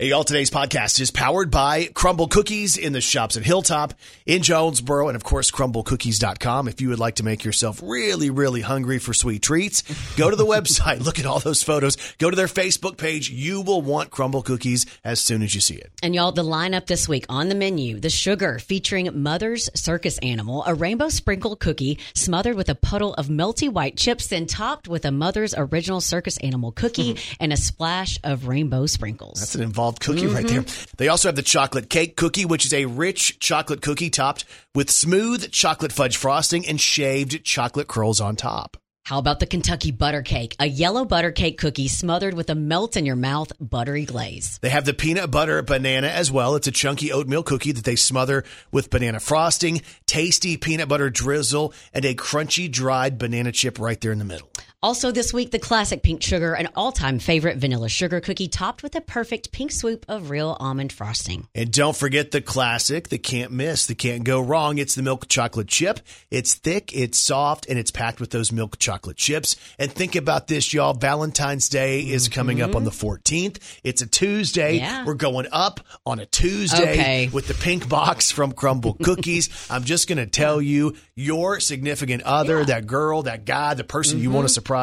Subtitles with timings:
[0.00, 0.24] Hey, y'all!
[0.24, 3.94] today's podcast is powered by Crumbl Cookies in the shops at Hilltop,
[4.26, 6.66] in Jonesboro, and of course, crumblcookies.com.
[6.66, 9.82] If you would like to make yourself really, really hungry for sweet treats,
[10.16, 13.30] go to the website, look at all those photos, go to their Facebook page.
[13.30, 15.92] You will want Crumbl Cookies as soon as you see it.
[16.02, 20.64] And y'all, the lineup this week on the menu the sugar featuring Mother's Circus Animal,
[20.66, 25.04] a rainbow sprinkle cookie smothered with a puddle of melty white chips, then topped with
[25.04, 27.34] a Mother's Original Circus Animal cookie mm-hmm.
[27.38, 29.38] and a splash of rainbow sprinkles.
[29.38, 30.62] That's an involved cookie right there.
[30.62, 30.94] Mm-hmm.
[30.96, 34.44] They also have the chocolate cake cookie, which is a rich chocolate cookie topped
[34.74, 38.76] with smooth chocolate fudge frosting and shaved chocolate curls on top.
[39.04, 40.56] How about the Kentucky butter cake?
[40.58, 44.58] A yellow butter cake cookie smothered with a melt in your mouth buttery glaze.
[44.62, 46.54] They have the peanut butter banana as well.
[46.54, 51.74] It's a chunky oatmeal cookie that they smother with banana frosting, tasty peanut butter drizzle,
[51.92, 54.48] and a crunchy dried banana chip right there in the middle.
[54.84, 58.82] Also, this week, the classic pink sugar, an all time favorite vanilla sugar cookie topped
[58.82, 61.48] with a perfect pink swoop of real almond frosting.
[61.54, 64.76] And don't forget the classic, the can't miss, the can't go wrong.
[64.76, 66.00] It's the milk chocolate chip.
[66.30, 69.56] It's thick, it's soft, and it's packed with those milk chocolate chips.
[69.78, 70.92] And think about this, y'all.
[70.92, 73.46] Valentine's Day is coming up on the mm-hmm.
[73.46, 73.80] 14th.
[73.84, 74.76] It's a Tuesday.
[74.76, 75.06] Yeah.
[75.06, 77.30] We're going up on a Tuesday Okay.
[77.32, 79.48] with the pink box from Crumbl Cookies.
[79.70, 84.18] I'm just going to tell you, your significant other, that girl, that guy, the person
[84.18, 84.73] you want to surprise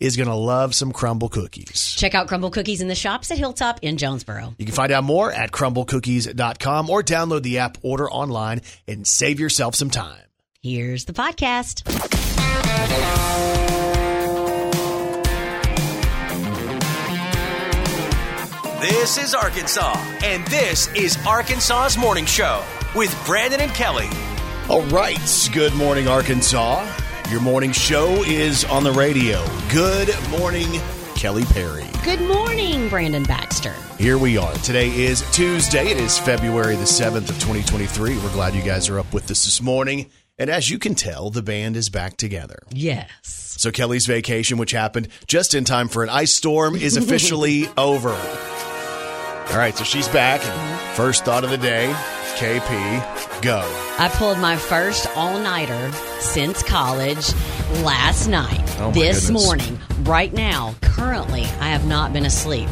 [0.00, 1.94] is going to love some Crumbl Cookies.
[1.96, 4.54] Check out Crumbl Cookies in the shops at Hilltop in Jonesboro.
[4.58, 9.40] You can find out more at crumblcookies.com or download the app, order online, and save
[9.40, 10.22] yourself some time.
[10.62, 11.84] Here's the podcast.
[18.80, 22.62] This is Arkansas, and this is Arkansas's Morning Show
[22.94, 24.08] with Brandon and Kelly.
[24.68, 25.48] All right.
[25.52, 26.84] Good morning, Arkansas.
[27.30, 29.44] Your morning show is on the radio.
[29.72, 30.68] Good morning,
[31.16, 31.84] Kelly Perry.
[32.04, 33.74] Good morning, Brandon Baxter.
[33.98, 34.54] Here we are.
[34.58, 35.88] Today is Tuesday.
[35.90, 38.16] It is February the 7th of 2023.
[38.18, 40.08] We're glad you guys are up with us this morning.
[40.38, 42.60] And as you can tell, the band is back together.
[42.70, 43.56] Yes.
[43.58, 48.10] So Kelly's vacation, which happened just in time for an ice storm, is officially over.
[48.10, 50.44] All right, so she's back.
[50.44, 51.88] And first thought of the day,
[52.36, 53.60] KP, go.
[53.98, 57.32] I pulled my first all nighter since college
[57.82, 58.60] last night.
[58.78, 59.44] Oh, my this goodness.
[59.44, 62.68] morning, right now, currently, I have not been asleep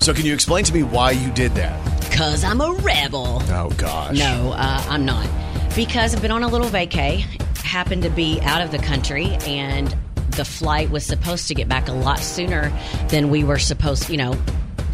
[0.00, 1.78] So can you explain to me why you did that?
[2.10, 3.40] because I'm a rebel.
[3.48, 4.18] Oh gosh.
[4.18, 5.26] No, uh, I'm not.
[5.74, 7.20] Because I've been on a little vacay,
[7.64, 9.96] happened to be out of the country, and
[10.32, 12.70] the flight was supposed to get back a lot sooner
[13.08, 14.36] than we were supposed, you know,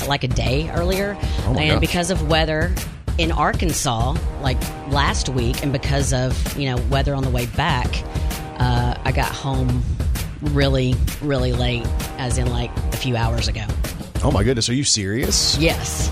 [0.06, 1.16] like a day earlier.
[1.20, 1.80] Oh, and gosh.
[1.80, 2.72] because of weather
[3.18, 7.88] in Arkansas, like last week, and because of, you know, weather on the way back,
[8.60, 9.82] uh, I got home
[10.40, 11.86] really, really late,
[12.16, 13.64] as in like a few hours ago.
[14.22, 15.58] Oh my goodness, are you serious?
[15.58, 16.10] Yes.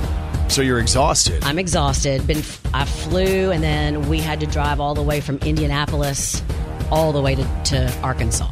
[0.49, 1.45] So you're exhausted.
[1.45, 2.27] I'm exhausted.
[2.27, 6.43] Been I flew and then we had to drive all the way from Indianapolis
[6.91, 8.49] all the way to, to Arkansas.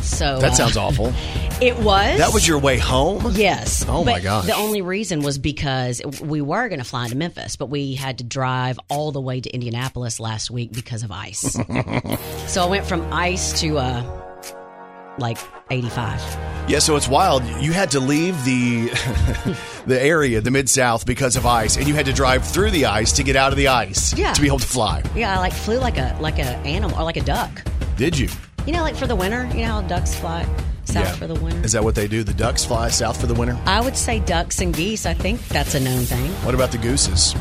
[0.00, 1.12] So that uh, sounds awful.
[1.62, 2.18] It was.
[2.18, 3.24] That was your way home?
[3.34, 3.84] Yes.
[3.88, 4.46] Oh, my gosh.
[4.46, 8.18] The only reason was because we were going to fly into Memphis, but we had
[8.18, 11.52] to drive all the way to Indianapolis last week because of ice.
[12.48, 15.38] so I went from ice to uh, like
[15.70, 16.20] 85.
[16.68, 17.44] Yeah, so it's wild.
[17.60, 18.88] You had to leave the
[19.86, 22.86] the area, the mid south, because of ice, and you had to drive through the
[22.86, 24.32] ice to get out of the ice Yeah.
[24.32, 25.02] to be able to fly.
[25.14, 27.50] Yeah, I like flew like a like a animal or like a duck.
[27.96, 28.28] Did you?
[28.66, 29.46] You know, like for the winter.
[29.54, 30.46] You know how ducks fly
[30.84, 31.64] south for the winter.
[31.64, 32.22] Is that what they do?
[32.22, 33.58] The ducks fly south for the winter?
[33.66, 35.06] I would say ducks and geese.
[35.06, 36.30] I think that's a known thing.
[36.44, 37.34] What about the gooses?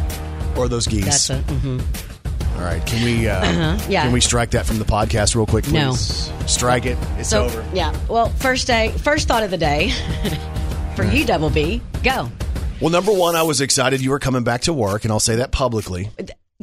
[0.58, 1.06] Or those geese?
[1.06, 2.58] That's a mm-hmm.
[2.58, 4.04] All right, can we uh, yeah.
[4.04, 5.74] can we strike that from the podcast real quick, please?
[5.74, 5.94] No.
[6.46, 6.98] Strike it.
[7.18, 7.66] It's so over.
[7.74, 7.96] yeah.
[8.08, 9.92] Well, first day, first thought of the day
[10.96, 11.82] for you, Double B.
[12.04, 12.30] Go.
[12.80, 15.38] Well, number one, I was excited you were coming back to work, and I'll say
[15.38, 16.10] that publicly.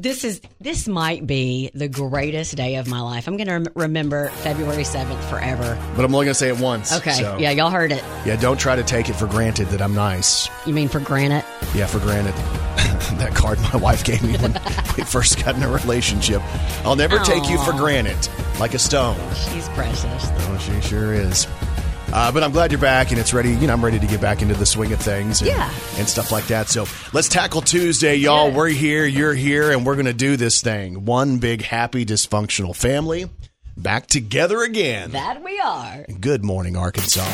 [0.01, 3.27] This is this might be the greatest day of my life.
[3.27, 5.77] I'm going to rem- remember February 7th forever.
[5.97, 6.93] But I'm only going to say it once.
[6.93, 7.11] Okay.
[7.15, 8.05] so- Yeah, y'all heard it.
[8.25, 10.49] Yeah, don't try to take it for granted that I'm nice.
[10.67, 11.45] You mean for granted?
[11.75, 12.33] Yeah, for granted.
[13.19, 14.53] that card my wife gave me when
[14.97, 16.43] we first got in a relationship.
[16.85, 17.79] I'll never take you for Aw.
[17.79, 18.29] granted,
[18.61, 19.17] like a stone.
[19.35, 20.05] She's precious.
[20.07, 21.49] Oh, she sure is.
[22.13, 23.51] Uh, but I'm glad you're back and it's ready.
[23.51, 25.71] You know, I'm ready to get back into the swing of things and, Yeah.
[25.97, 26.69] and stuff like that.
[26.69, 28.49] So let's tackle Tuesday, y'all.
[28.49, 28.57] Yeah.
[28.57, 31.05] We're here, you're here, and we're going to do this thing.
[31.05, 33.29] One big, happy, dysfunctional family
[33.77, 35.11] back together again.
[35.13, 36.05] That we are.
[36.21, 37.25] Good morning, Arkansas.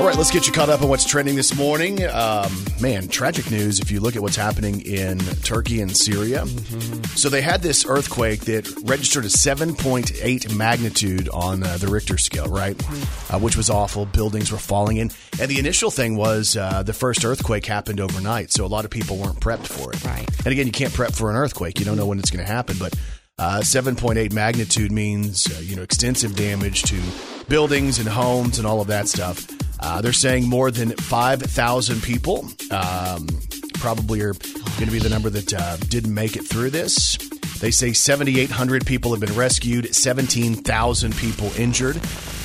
[0.00, 2.02] All right, let's get you caught up on what's trending this morning.
[2.06, 2.50] Um,
[2.80, 6.44] man, tragic news if you look at what's happening in Turkey and Syria.
[6.44, 7.02] Mm-hmm.
[7.16, 12.46] So they had this earthquake that registered a 7.8 magnitude on uh, the Richter scale,
[12.46, 12.78] right?
[12.78, 13.34] Mm-hmm.
[13.34, 14.06] Uh, which was awful.
[14.06, 15.10] Buildings were falling in.
[15.38, 18.90] And the initial thing was uh, the first earthquake happened overnight, so a lot of
[18.90, 20.02] people weren't prepped for it.
[20.02, 20.26] Right.
[20.38, 21.78] And again, you can't prep for an earthquake.
[21.78, 22.94] You don't know when it's going to happen, but
[23.40, 27.00] uh, 7.8 magnitude means uh, you know extensive damage to
[27.48, 29.46] buildings and homes and all of that stuff.
[29.80, 33.26] Uh, they're saying more than 5,000 people um,
[33.74, 37.16] probably are going to be the number that uh, didn't make it through this.
[37.60, 41.98] They say 7,800 people have been rescued, 17,000 people injured.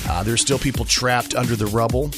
[0.08, 2.10] Uh, there's still people trapped under the rubble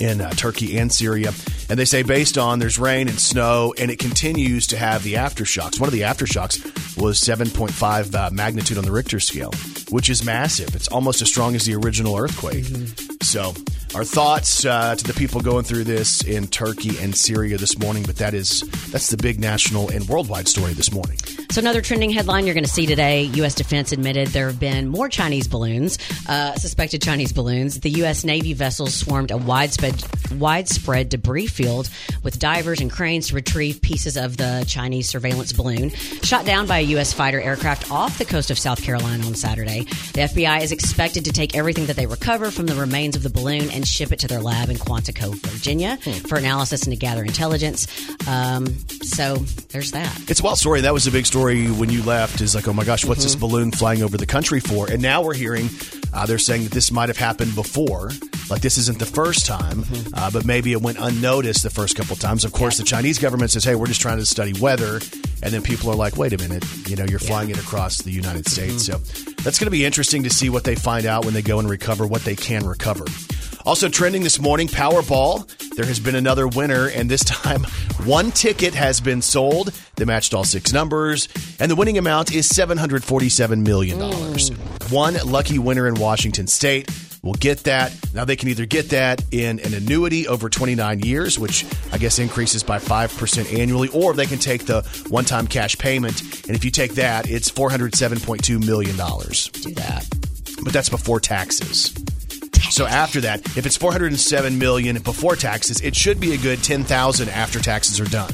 [0.00, 1.32] in uh, Turkey and Syria.
[1.68, 5.14] And they say based on there's rain and snow, and it continues to have the
[5.14, 5.78] aftershocks.
[5.78, 9.52] One of the aftershocks was 7.5 uh, magnitude on the Richter scale,
[9.90, 10.74] which is massive.
[10.74, 12.64] It's almost as strong as the original earthquake.
[12.64, 13.16] Mm-hmm.
[13.22, 13.54] So,
[13.94, 18.04] our thoughts uh, to the people going through this in Turkey and Syria this morning.
[18.04, 18.60] But that is
[18.90, 21.18] that's the big national and worldwide story this morning.
[21.50, 23.56] So, another trending headline you're going to see today U.S.
[23.56, 25.98] Defense admitted there have been more Chinese balloons,
[26.28, 27.80] uh, suspected Chinese balloons.
[27.80, 28.22] The U.S.
[28.22, 30.00] Navy vessels swarmed a widespread,
[30.38, 31.90] widespread debris field
[32.22, 35.90] with divers and cranes to retrieve pieces of the Chinese surveillance balloon,
[36.22, 37.12] shot down by a U.S.
[37.12, 39.80] fighter aircraft off the coast of South Carolina on Saturday.
[39.80, 43.30] The FBI is expected to take everything that they recover from the remains of the
[43.30, 46.12] balloon and ship it to their lab in Quantico, Virginia, hmm.
[46.12, 47.88] for analysis and to gather intelligence.
[48.28, 48.68] Um,
[49.02, 49.34] so,
[49.70, 50.30] there's that.
[50.30, 50.82] It's a wild story.
[50.82, 53.20] That was a big story story when you left is like, oh my gosh, what's
[53.20, 53.28] mm-hmm.
[53.28, 54.90] this balloon flying over the country for?
[54.90, 55.70] And now we're hearing
[56.12, 58.10] uh, they're saying that this might have happened before.
[58.50, 60.14] Like this isn't the first time, mm-hmm.
[60.14, 62.44] uh, but maybe it went unnoticed the first couple times.
[62.44, 62.82] Of course, yeah.
[62.82, 65.00] the Chinese government says, "Hey, we're just trying to study weather,"
[65.42, 68.10] and then people are like, "Wait a minute, you know, you're flying it across the
[68.10, 69.04] United States." Mm-hmm.
[69.04, 71.58] So that's going to be interesting to see what they find out when they go
[71.58, 73.06] and recover what they can recover.
[73.64, 75.46] Also trending this morning, Powerball.
[75.76, 77.64] There has been another winner, and this time
[78.04, 79.72] one ticket has been sold.
[79.96, 81.28] They matched all six numbers,
[81.58, 83.98] and the winning amount is $747 million.
[83.98, 84.92] Mm.
[84.92, 86.90] One lucky winner in Washington State
[87.22, 87.94] will get that.
[88.14, 92.18] Now they can either get that in an annuity over 29 years, which I guess
[92.18, 96.22] increases by 5% annually, or they can take the one time cash payment.
[96.46, 98.96] And if you take that, it's $407.2 million.
[98.96, 100.06] Do that.
[100.62, 101.94] But that's before taxes.
[102.70, 107.28] So after that, if it's 407 million before taxes, it should be a good 10,000
[107.28, 108.32] after taxes are done.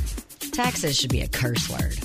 [0.52, 1.98] Taxes should be a curse word.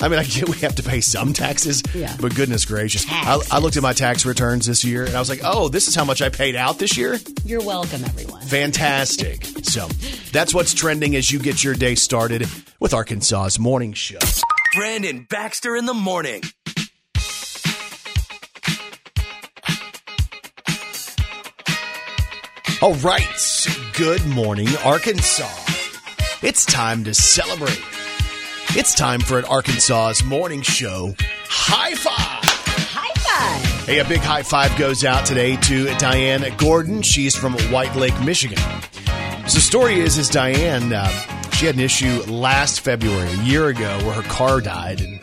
[0.00, 2.16] I mean, I get we have to pay some taxes, yeah.
[2.20, 3.06] but goodness gracious.
[3.08, 5.86] I, I, looked at my tax returns this year and I was like, oh, this
[5.86, 7.18] is how much I paid out this year?
[7.44, 8.42] You're welcome, everyone.
[8.42, 9.44] Fantastic.
[9.62, 9.86] so
[10.32, 12.48] that's what's trending as you get your day started
[12.80, 14.18] with Arkansas's Morning Show.
[14.74, 16.42] Brandon Baxter in the morning.
[22.82, 23.68] All right.
[23.92, 25.48] Good morning, Arkansas.
[26.42, 27.80] It's time to celebrate.
[28.70, 31.14] It's time for an Arkansas's morning show.
[31.44, 32.42] High five!
[32.90, 33.86] High five!
[33.86, 37.02] Hey, a big high five goes out today to Diane Gordon.
[37.02, 38.58] She's from White Lake, Michigan.
[39.46, 41.06] So the story is, is Diane, uh,
[41.52, 45.20] she had an issue last February, a year ago, where her car died, and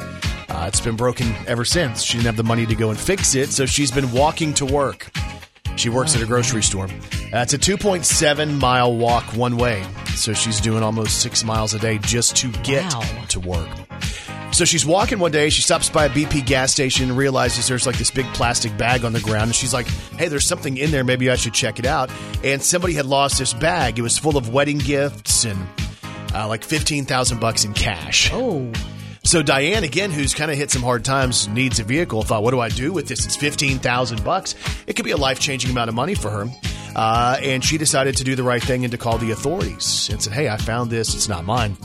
[0.47, 2.03] uh, it's been broken ever since.
[2.03, 4.65] She didn't have the money to go and fix it, so she's been walking to
[4.65, 5.11] work.
[5.75, 6.87] She works at a grocery store.
[7.31, 9.85] Uh, it's a 2.7 mile walk one way.
[10.15, 13.25] So she's doing almost six miles a day just to get wow.
[13.29, 13.69] to work.
[14.51, 15.49] So she's walking one day.
[15.49, 19.05] She stops by a BP gas station and realizes there's like this big plastic bag
[19.05, 19.43] on the ground.
[19.43, 19.87] And she's like,
[20.17, 21.03] hey, there's something in there.
[21.03, 22.09] Maybe I should check it out.
[22.43, 23.99] And somebody had lost this bag.
[23.99, 25.59] It was full of wedding gifts and
[26.33, 28.31] uh, like 15,000 bucks in cash.
[28.33, 28.71] Oh.
[29.23, 32.23] So Diane, again, who's kind of hit some hard times, needs a vehicle.
[32.23, 33.25] Thought, what do I do with this?
[33.25, 34.55] It's fifteen thousand bucks.
[34.87, 36.47] It could be a life changing amount of money for her.
[36.95, 40.21] Uh, and she decided to do the right thing and to call the authorities and
[40.21, 41.15] said, "Hey, I found this.
[41.15, 41.77] It's not mine."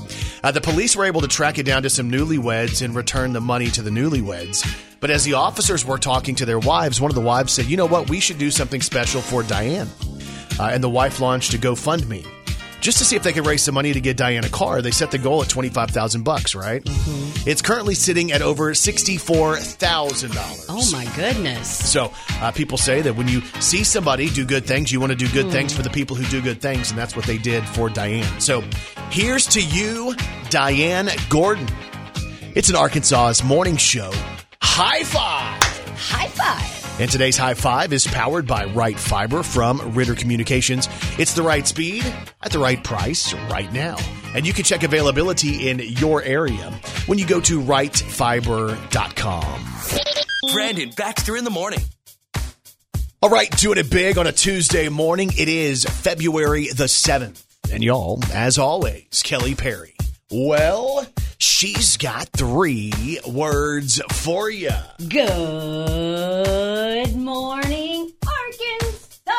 [0.42, 3.40] Uh, the police were able to track it down to some newlyweds and return the
[3.40, 4.64] money to the newlyweds.
[5.00, 7.76] But as the officers were talking to their wives, one of the wives said, "You
[7.76, 8.08] know what?
[8.08, 9.90] We should do something special for Diane."
[10.58, 12.24] Uh, and the wife launched a GoFundMe
[12.84, 14.82] just to see if they could raise some money to get Diane a car.
[14.82, 16.84] They set the goal at twenty five thousand bucks, right?
[16.84, 17.48] Mm-hmm.
[17.48, 20.66] It's currently sitting at over sixty four thousand dollars.
[20.68, 21.90] Oh my goodness!
[21.90, 25.16] So uh, people say that when you see somebody do good things, you want to
[25.16, 25.52] do good mm.
[25.52, 28.38] things for the people who do good things, and that's what they did for Diane.
[28.38, 28.62] So
[29.10, 30.14] here's to you,
[30.50, 31.66] Diane Gordon.
[32.54, 34.12] It's an Arkansas's morning show.
[34.60, 35.62] High five!
[35.96, 36.83] High five!
[37.00, 40.88] And today's high five is powered by Right Fiber from Ritter Communications.
[41.18, 42.04] It's the right speed
[42.40, 43.96] at the right price right now.
[44.34, 46.70] And you can check availability in your area
[47.06, 50.52] when you go to rightfiber.com.
[50.52, 51.80] Brandon Baxter in the morning.
[53.20, 55.32] All right, doing it big on a Tuesday morning.
[55.36, 57.44] It is February the 7th.
[57.72, 59.96] And y'all, as always, Kelly Perry.
[60.30, 61.04] Well,
[61.38, 64.70] she's got three words for you.
[65.08, 65.24] Good
[67.16, 69.32] morning, Arkansas.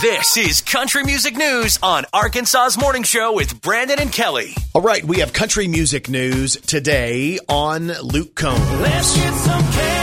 [0.00, 4.54] This is Country Music News on Arkansas's Morning Show with Brandon and Kelly.
[4.74, 9.95] All right, we have country music news today on Luke Combs.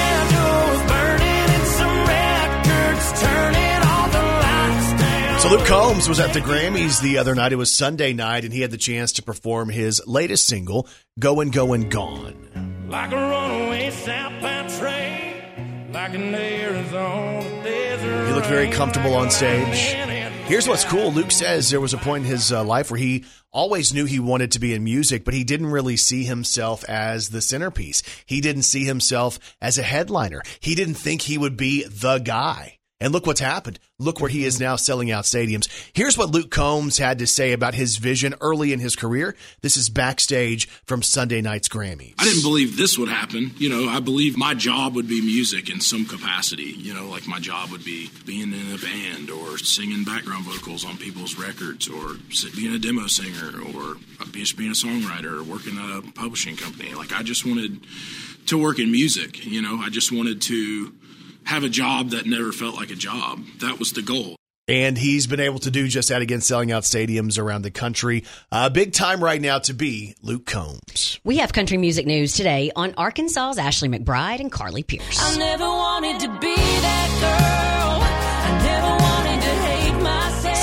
[5.44, 7.52] So Luke Combs was at the Grammys the other night.
[7.52, 10.88] It was Sunday night, and he had the chance to perform his latest single,
[11.20, 18.28] "Goin' Goin' Gone." Like a runaway southbound train, like an Arizona desert.
[18.28, 19.98] He looked very comfortable on stage.
[20.48, 21.12] Here's what's cool.
[21.12, 24.22] Luke says there was a point in his uh, life where he always knew he
[24.22, 28.02] wanted to be in music, but he didn't really see himself as the centerpiece.
[28.26, 30.42] He didn't see himself as a headliner.
[30.62, 32.78] He didn't think he would be the guy.
[33.04, 33.80] And look what's happened.
[34.00, 35.68] Look where he is now selling out stadiums.
[35.94, 39.36] Here's what Luke Combs had to say about his vision early in his career.
[39.60, 42.16] This is backstage from Sunday night's Grammys.
[42.18, 43.52] I didn't believe this would happen.
[43.58, 46.64] You know, I believe my job would be music in some capacity.
[46.78, 50.86] You know, like my job would be being in a band or singing background vocals
[50.86, 52.16] on people's records or
[52.56, 53.96] being a demo singer or
[54.32, 56.94] just being a songwriter or working at a publishing company.
[56.94, 57.82] Like, I just wanted
[58.46, 59.46] to work in music.
[59.46, 60.94] You know, I just wanted to
[61.46, 63.44] have a job that never felt like a job.
[63.60, 64.36] That was the goal.
[64.68, 68.24] And he's been able to do just that again, selling out stadiums around the country.
[68.50, 71.20] Uh, big time right now to be Luke Combs.
[71.26, 75.20] We have country music news today on Arkansas's Ashley McBryde and Carly Pearce.
[75.22, 77.93] I never wanted to be that girl.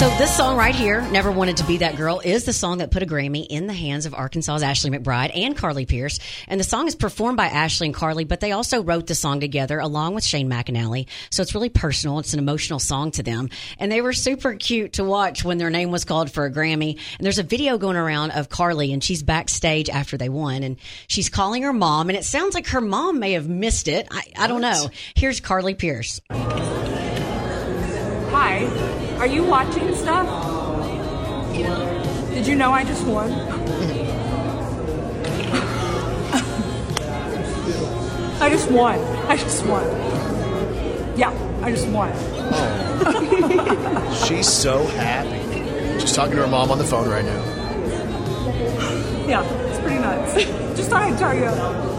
[0.00, 2.90] So this song right here, "Never Wanted to Be That Girl," is the song that
[2.90, 6.19] put a Grammy in the hands of Arkansas's Ashley McBryde and Carly Pearce.
[6.49, 9.40] And the song is performed by Ashley and Carly, but they also wrote the song
[9.40, 11.04] together along with Shane McAnally.
[11.28, 12.19] So it's really personal.
[12.19, 15.69] It's an emotional song to them, and they were super cute to watch when their
[15.69, 16.97] name was called for a Grammy.
[17.19, 20.78] And there's a video going around of Carly, and she's backstage after they won, and
[21.09, 24.09] she's calling her mom, and it sounds like her mom may have missed it.
[24.11, 24.88] I, I don't know.
[25.14, 26.23] Here's Carly Pearce.
[28.30, 30.27] Hi, are you watching stuff?
[32.31, 33.31] Did you know I just won?
[38.41, 38.99] I just won.
[39.29, 39.85] I just won.
[41.19, 42.11] Yeah, I just won.
[42.15, 44.25] Oh.
[44.27, 46.00] She's so happy.
[46.00, 47.45] She's talking to her mom on the phone right now.
[49.29, 50.35] Yeah, it's pretty nuts.
[50.79, 51.45] just thought I'd tell you.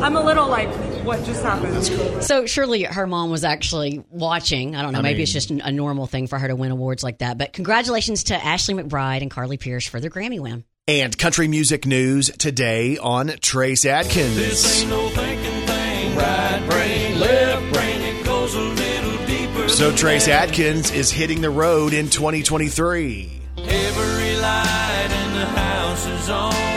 [0.04, 0.70] I'm a little like,
[1.04, 2.24] what just happened?
[2.24, 4.76] So surely her mom was actually watching.
[4.76, 5.00] I don't know.
[5.00, 7.38] I maybe mean- it's just a normal thing for her to win awards like that.
[7.38, 10.64] But congratulations to Ashley McBryde and Carly Pearce for their Grammy win.
[10.88, 14.36] And country music news today on Trace Adkins.
[14.36, 16.16] This ain't no thinking thing.
[16.16, 19.70] Right brain, left brain, it goes a little deeper.
[19.70, 23.42] So Trace Adkins is hitting the road in 2023.
[23.58, 26.71] Every light in the house is on the backyard.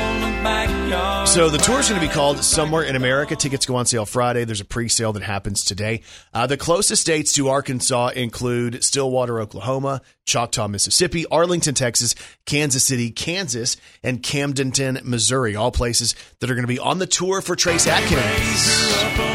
[1.27, 3.35] So the tour is going to be called Somewhere in America.
[3.35, 4.45] Tickets go on sale Friday.
[4.45, 6.03] There's a pre-sale that happens today.
[6.33, 12.15] Uh, the closest states to Arkansas include Stillwater, Oklahoma, Choctaw, Mississippi, Arlington, Texas,
[12.47, 15.57] Kansas City, Kansas, and Camdenton, Missouri.
[15.57, 19.34] All places that are going to be on the tour for Trace Adkins.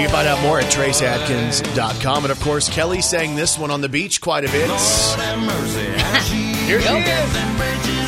[0.00, 2.24] You can find out more at traceadkins.com.
[2.24, 4.66] And of course, Kelly sang this one on the beach quite a bit.
[4.70, 5.80] Mercy,
[6.64, 7.30] Here she is.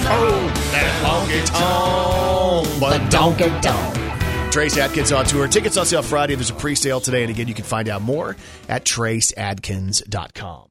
[0.04, 4.50] Oh, that honky tonk, but don't get don't.
[4.50, 5.46] Trace Adkins on tour.
[5.48, 6.34] Tickets on sale Friday.
[6.34, 7.22] There's a pre-sale today.
[7.22, 8.36] And again, you can find out more
[8.70, 10.68] at traceadkins.com.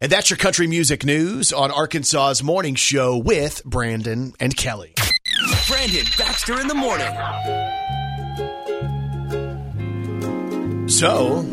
[0.00, 4.94] And that's your country music news on Arkansas's morning show with Brandon and Kelly.
[5.68, 7.12] Brandon Baxter in the morning.
[10.86, 11.44] So,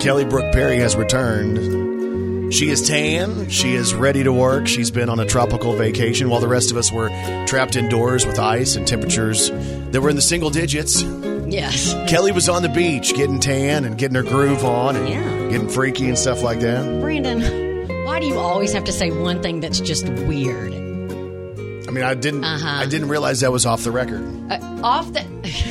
[0.00, 2.52] Kelly Brook Perry has returned.
[2.52, 3.48] She is tan.
[3.50, 4.66] She is ready to work.
[4.66, 7.08] She's been on a tropical vacation while the rest of us were
[7.46, 11.02] trapped indoors with ice and temperatures that were in the single digits.
[11.46, 11.92] Yes.
[12.08, 15.48] Kelly was on the beach getting tan and getting her groove on and Yeah.
[15.50, 17.00] getting freaky and stuff like that.
[17.00, 20.72] Brandon, why do you always have to say one thing that's just weird?
[21.94, 22.42] I mean, I didn't.
[22.44, 22.66] Uh-huh.
[22.68, 24.22] I didn't realize that was off the record.
[24.50, 25.22] Uh, off the.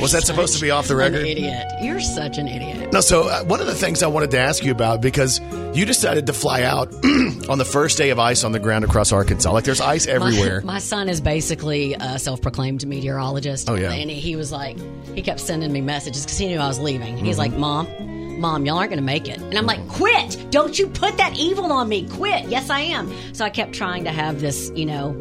[0.02, 1.26] Was that supposed to be off the An record?
[1.28, 1.66] idiot.
[1.82, 2.94] You're such an idiot.
[2.94, 3.02] No.
[3.02, 5.42] So uh, one of the things I wanted to ask you about because
[5.74, 6.94] you decided to fly out
[7.50, 9.52] on the first day of ice on the ground across Arkansas.
[9.52, 10.62] Like there's ice everywhere.
[10.62, 13.70] My, my son is basically a self-proclaimed meteorologist.
[13.70, 13.92] Oh, yeah.
[13.92, 14.78] and he was like,
[15.14, 17.18] he kept sending me messages because he knew I was leaving.
[17.18, 17.54] He's Mm-hmm.
[17.54, 20.48] like, "Mom, Mom, y'all aren't going to make it." And I'm like, "Quit!
[20.52, 22.08] Don't you put that evil on me!
[22.08, 22.46] Quit!
[22.50, 25.12] Yes, I am." So I kept trying to have this, you know,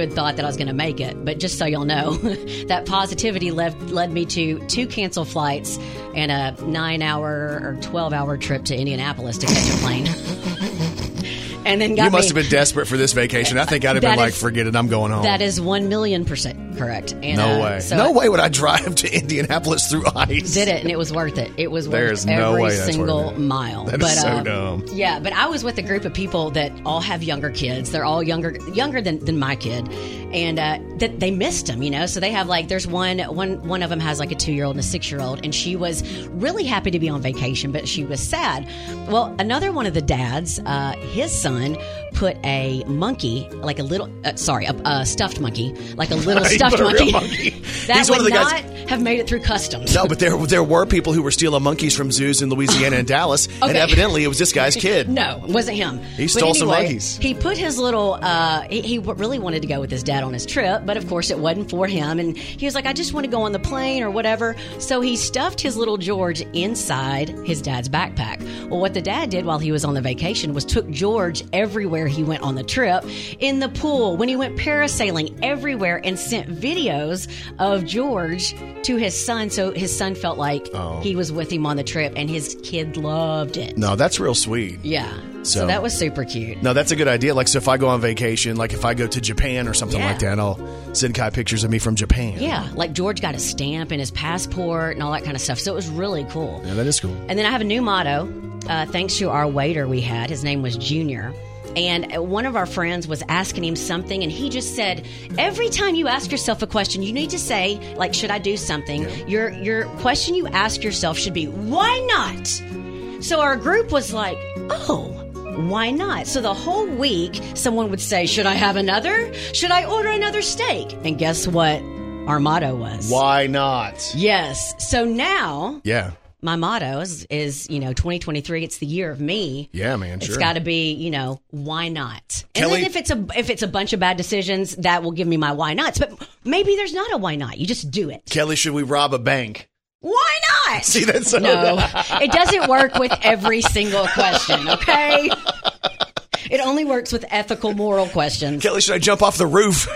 [0.00, 1.24] good thought that I was going to make it.
[1.24, 2.14] But just so y'all know,
[2.68, 5.78] that positivity led led me to two canceled flights
[6.14, 7.28] and a nine hour
[7.62, 10.06] or twelve hour trip to Indianapolis to catch a plane.
[11.66, 13.58] and then got You must me- have been desperate for this vacation.
[13.58, 15.22] I think I'd have been That like, forget it, I'm going home.
[15.24, 17.12] That is one million percent correct.
[17.12, 17.80] And, no uh, way.
[17.80, 20.54] So no I way would I drive to Indianapolis through ice.
[20.54, 21.50] Did it, and it was worth it.
[21.56, 23.40] It was worth There's no every way single worth it.
[23.40, 23.84] mile.
[23.84, 24.84] That is but, so uh, dumb.
[24.92, 27.90] Yeah, but I was with a group of people that all have younger kids.
[27.90, 29.88] They're all younger, younger than, than my kid,
[30.32, 31.82] and uh, that they missed them.
[31.82, 34.36] You know, so they have like there's one one one of them has like a
[34.36, 37.08] two year old and a six year old, and she was really happy to be
[37.08, 38.68] on vacation, but she was sad.
[39.08, 41.76] Well, another one of the dads, uh, his son
[42.12, 46.44] put a monkey, like a little, uh, sorry, a, a stuffed monkey, like a little
[46.44, 47.50] stuffed a monkey, monkey.
[47.86, 49.94] that He's would one of the not guys- have made it through customs.
[49.94, 53.06] No, but there there were people who were stealing monkeys from zoos in Louisiana and
[53.06, 55.08] Dallas, and evidently it was this guy's kid.
[55.08, 55.98] No, it wasn't him.
[56.16, 57.16] He stole some monkeys.
[57.16, 58.18] He put his little.
[58.20, 61.06] Uh, he, he really wanted to go with his dad on his trip, but of
[61.08, 62.18] course it wasn't for him.
[62.18, 65.00] And he was like, "I just want to go on the plane or whatever." So
[65.00, 68.40] he stuffed his little George inside his dad's backpack.
[68.68, 71.99] Well, what the dad did while he was on the vacation was took George everywhere
[72.06, 73.04] he went on the trip,
[73.38, 77.28] in the pool, when he went parasailing, everywhere, and sent videos
[77.58, 78.54] of George
[78.84, 79.50] to his son.
[79.50, 81.00] So his son felt like Oh.
[81.02, 83.76] he was with him on the trip, and his kid loved it.
[83.78, 84.78] No, that's real sweet.
[84.82, 85.10] Yeah.
[85.42, 86.62] So, So- that was super cute.
[86.62, 87.34] No, that's a good idea.
[87.34, 89.98] Like, so if I go on vacation, like if I go to Japan or something
[89.98, 90.06] Yeah.
[90.10, 90.58] like that, I'll
[90.92, 92.34] send Kai pictures of me from Japan.
[92.38, 95.58] Yeah, like George got a stamp and his passport and all that kind of stuff.
[95.58, 96.62] So it was really cool.
[96.66, 97.16] Yeah, that is cool.
[97.28, 98.28] And then I have a new motto,
[98.68, 100.28] uh, thanks to our waiter we had.
[100.28, 101.32] His name was Junior.
[101.76, 105.06] And one of our friends was asking him something, and he just said,
[105.38, 108.56] "Every time you ask yourself a question, you need to say, like, should I do
[108.56, 109.08] something?
[109.28, 114.38] Your your question you ask yourself should be, why not?" So our group was like,
[114.70, 115.16] "Oh."
[115.56, 116.26] Why not?
[116.26, 119.34] So the whole week, someone would say, Should I have another?
[119.52, 120.92] Should I order another steak?
[121.04, 121.82] And guess what
[122.28, 123.10] our motto was?
[123.10, 124.12] Why not?
[124.14, 124.74] Yes.
[124.78, 126.12] So now Yeah.
[126.42, 129.68] My motto is, is you know 2023 it's the year of me.
[129.72, 130.38] Yeah, man, it's sure.
[130.38, 132.44] got to be you know why not?
[132.54, 135.28] And then if it's a if it's a bunch of bad decisions that will give
[135.28, 135.98] me my why nots.
[135.98, 136.12] But
[136.44, 137.58] maybe there's not a why not.
[137.58, 138.22] You just do it.
[138.28, 139.70] Kelly, should we rob a bank?
[140.00, 140.84] why not?
[140.84, 141.78] See, that's so no.
[142.20, 145.30] It doesn't work with every single question okay
[146.50, 149.88] it only works with ethical moral questions Kelly, should I jump off the roof?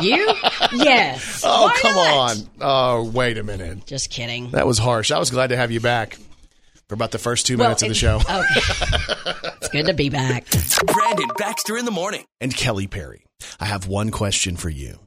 [0.00, 0.32] you
[0.72, 2.30] yes oh, Why come not?
[2.30, 2.36] on.
[2.60, 3.84] Oh, wait a minute.
[3.86, 5.10] just kidding That was harsh.
[5.10, 6.18] I was glad to have you back
[6.88, 8.16] for about the first two Well, minutes of the show.
[8.16, 10.46] okay it's good to be back
[10.86, 12.24] Brandon Baxter in the morning.
[12.40, 13.24] And Kelly Perry,
[13.60, 15.00] I have one question for you.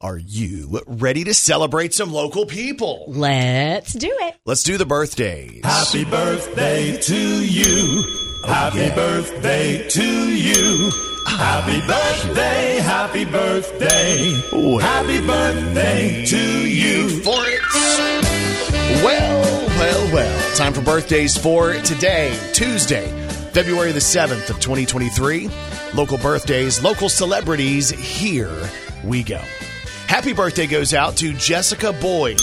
[0.00, 3.04] Are you ready to celebrate some local people?
[3.08, 5.64] let's do it Let's do the birthdays.
[5.64, 8.02] Happy birthday to you.
[8.44, 10.90] Happy birthday to you.
[11.28, 14.40] Happy birthday, happy birthday.
[14.52, 14.78] Well.
[14.78, 17.20] Happy birthday to you.
[17.22, 17.62] for it.
[19.04, 20.56] Well, well, well.
[20.56, 23.06] Time for birthdays for today, Tuesday,
[23.52, 25.48] February the 7th of 2023.
[25.94, 27.90] Local birthdays, local celebrities.
[27.90, 28.52] Here
[29.04, 29.40] we go.
[30.12, 32.38] Happy birthday goes out to Jessica Boyd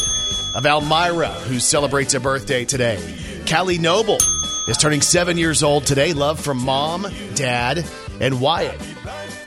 [0.55, 2.97] of Elmira, who celebrates a birthday today.
[3.47, 4.17] Callie Noble
[4.67, 6.13] is turning seven years old today.
[6.13, 7.05] Love from mom,
[7.36, 7.86] dad,
[8.19, 8.82] and Wyatt.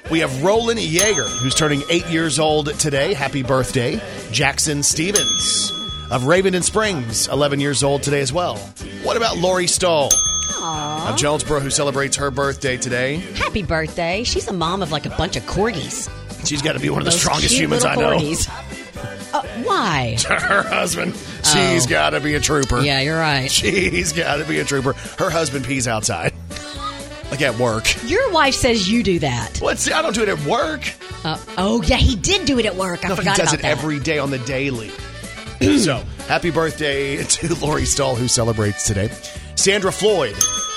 [0.08, 3.12] We have Roland Yeager, who's turning eight years old today.
[3.12, 4.00] Happy birthday.
[4.30, 5.72] Jackson Stevens
[6.12, 8.56] of Ravenden Springs, 11 years old today as well.
[9.02, 10.10] What about Lori Stahl
[10.62, 13.16] of Jonesboro, who celebrates her birthday today?
[13.34, 14.22] Happy birthday.
[14.22, 16.08] She's a mom of like a bunch of corgis.
[16.44, 18.18] She's got to be one of the Those strongest humans I know.
[19.32, 20.16] Uh, why?
[20.28, 22.80] Her husband, she's got to be a trooper.
[22.80, 23.50] Yeah, you're right.
[23.50, 24.92] She's got to be a trooper.
[24.92, 26.34] Her husband pees outside,
[27.30, 27.86] like at work.
[28.04, 29.56] Your wife says you do that.
[29.58, 30.82] What's I don't do it at work.
[31.24, 33.04] Uh, oh, yeah, he did do it at work.
[33.06, 33.70] I No, forgot he does about it that.
[33.78, 34.90] every day on the daily.
[35.78, 39.08] so, happy birthday to Lori Stahl, who celebrates today.
[39.54, 40.34] Sandra Floyd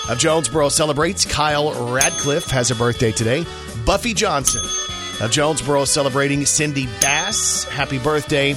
[0.07, 1.25] of Jonesboro celebrates.
[1.25, 3.45] Kyle Radcliffe has a birthday today.
[3.85, 4.63] Buffy Johnson
[5.21, 6.45] of Jonesboro celebrating.
[6.45, 8.55] Cindy Bass, happy birthday.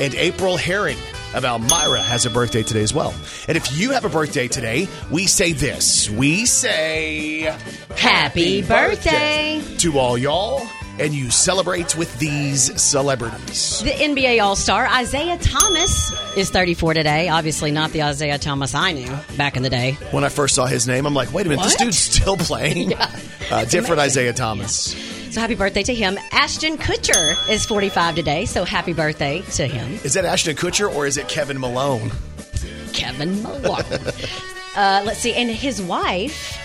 [0.00, 0.98] And April Herring
[1.34, 3.14] of Elmira has a birthday today as well.
[3.48, 6.08] And if you have a birthday today, we say this.
[6.10, 7.54] We say
[7.96, 9.62] Happy birthday.
[9.78, 10.62] to all y'all,
[10.98, 13.82] and you celebrate with these celebrities.
[13.82, 17.28] The NBA All Star Isaiah Thomas is 34 today.
[17.28, 19.92] Obviously, not the Isaiah Thomas I knew back in the day.
[20.10, 22.94] When I first saw his name, I'm like, wait a minute, this dude's still playing.
[23.50, 24.94] uh, different Isaiah Thomas.
[25.30, 26.18] So happy birthday to him.
[26.32, 28.44] Ashton Kutcher is 45 today.
[28.46, 29.92] So happy birthday to him.
[30.04, 32.10] Is that Ashton Kutcher or is it Kevin Malone?
[32.92, 33.82] Kevin Malone.
[34.76, 35.34] uh, let's see.
[35.34, 36.56] And his wife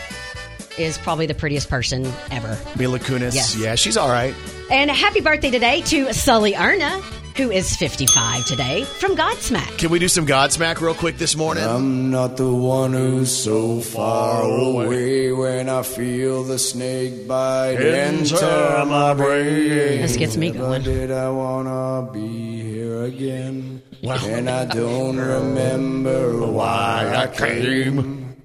[0.80, 2.58] is probably the prettiest person ever.
[2.78, 3.36] Mila Kunis.
[3.36, 3.56] Yes.
[3.56, 4.34] Yeah, she's all right.
[4.72, 7.02] And happy birthday today to Sully Erna,
[7.36, 9.78] who is 55 today from Godsmack.
[9.78, 11.64] Can we do some Godsmack real quick this morning?
[11.64, 18.86] I'm not the one who's so far away when I feel the snake bite enter
[18.86, 20.02] my brain.
[20.02, 20.82] This gets me Never going.
[20.84, 23.82] Did I wanna be here again?
[24.04, 28.36] And I don't remember why I came.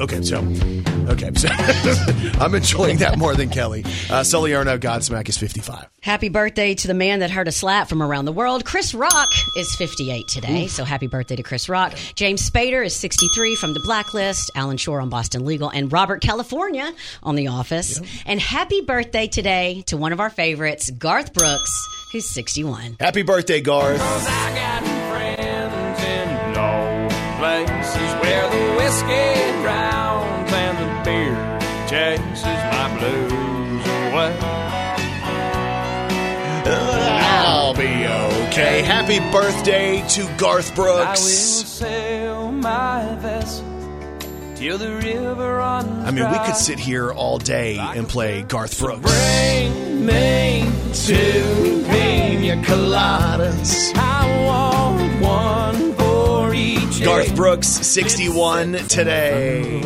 [0.00, 0.38] Okay, so
[1.08, 1.48] okay, so
[2.40, 3.84] I'm enjoying that more than Kelly.
[4.10, 5.86] Uh, Sully Erna, Godsmack is 55.
[6.00, 8.64] Happy birthday to the man that heard a slap from around the world.
[8.64, 11.94] Chris Rock is 58 today, so happy birthday to Chris Rock.
[12.14, 16.92] James Spader is 63 from The Blacklist, Alan Shore on Boston Legal, and Robert California
[17.22, 18.00] on The Office.
[18.26, 21.70] And happy birthday today to one of our favorites, Garth Brooks,
[22.12, 22.96] who's 61.
[23.00, 23.98] Happy birthday, Garth.
[23.98, 29.43] Cause I got friends in low places where the whiskey
[38.54, 38.82] okay.
[38.82, 41.20] Happy birthday to Garth I will Brooks.
[41.20, 43.66] sail my vessel
[44.54, 48.78] till the river runs I mean, we could sit here all day and play Garth
[48.78, 49.00] Brooks.
[49.00, 53.92] Bring me two pina coladas.
[53.96, 57.02] I want one for each.
[57.04, 57.34] Garth.
[57.34, 59.80] Brooks, 61 today.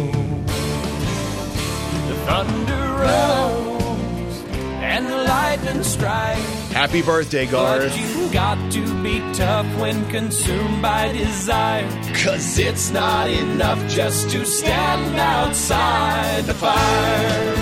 [2.07, 4.45] The thunder rolls
[4.83, 6.58] and the lightning strikes.
[6.71, 7.91] Happy birthday, Garth.
[7.91, 11.89] But you got to be tough when consumed by desire.
[12.23, 17.55] Cause it's not enough just to stand outside the fire.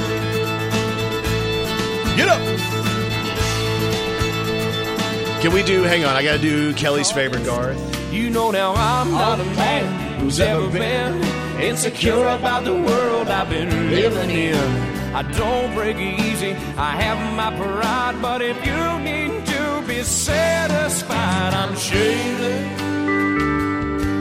[2.16, 2.40] Get up.
[5.40, 8.12] Can we do, hang on, I gotta do Kelly's favorite Garth.
[8.12, 11.22] You know now I'm not a man who's ever been
[11.60, 14.95] insecure about the world I've been living in.
[15.16, 21.54] I don't break easy, I have my pride, but if you need to be satisfied,
[21.54, 22.66] I'm shaded.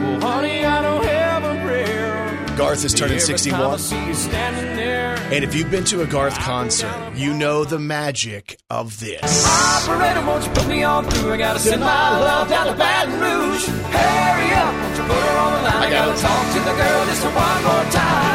[0.01, 2.55] Well, honey, I don't have a prayer.
[2.55, 3.79] Garth is turning Every time I 61.
[3.79, 5.17] see you standing there.
[5.33, 9.45] And if you've been to a Garth concert, you know the magic of this.
[9.45, 11.33] Operator, won't you put me on through?
[11.33, 13.67] I gotta send my love down to Baton Rouge.
[13.67, 15.83] Hurry up, won't you put her on the line?
[15.83, 18.34] I gotta talk to the girl just one more time.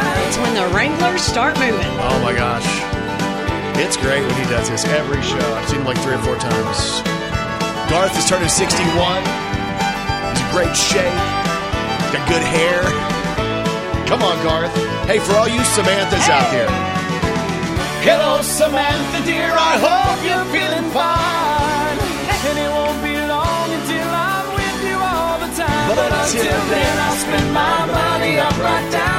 [0.51, 1.95] It's when the Wranglers start moving.
[2.03, 2.67] Oh my gosh.
[3.79, 5.39] It's great when he does this every show.
[5.55, 6.99] I've seen him like three or four times.
[7.87, 8.75] Garth is turning 61.
[8.75, 11.15] He's in great shape.
[12.11, 12.83] Got good hair.
[14.11, 14.75] Come on, Garth.
[15.07, 16.67] Hey, for all you Samanthas out there,
[18.03, 19.55] Hello, Samantha, dear.
[19.55, 21.97] I hope you're feeling fine.
[22.27, 25.95] And it won't be long until I'm with you all the time.
[25.95, 29.10] But, until then, I'll spend my money up right down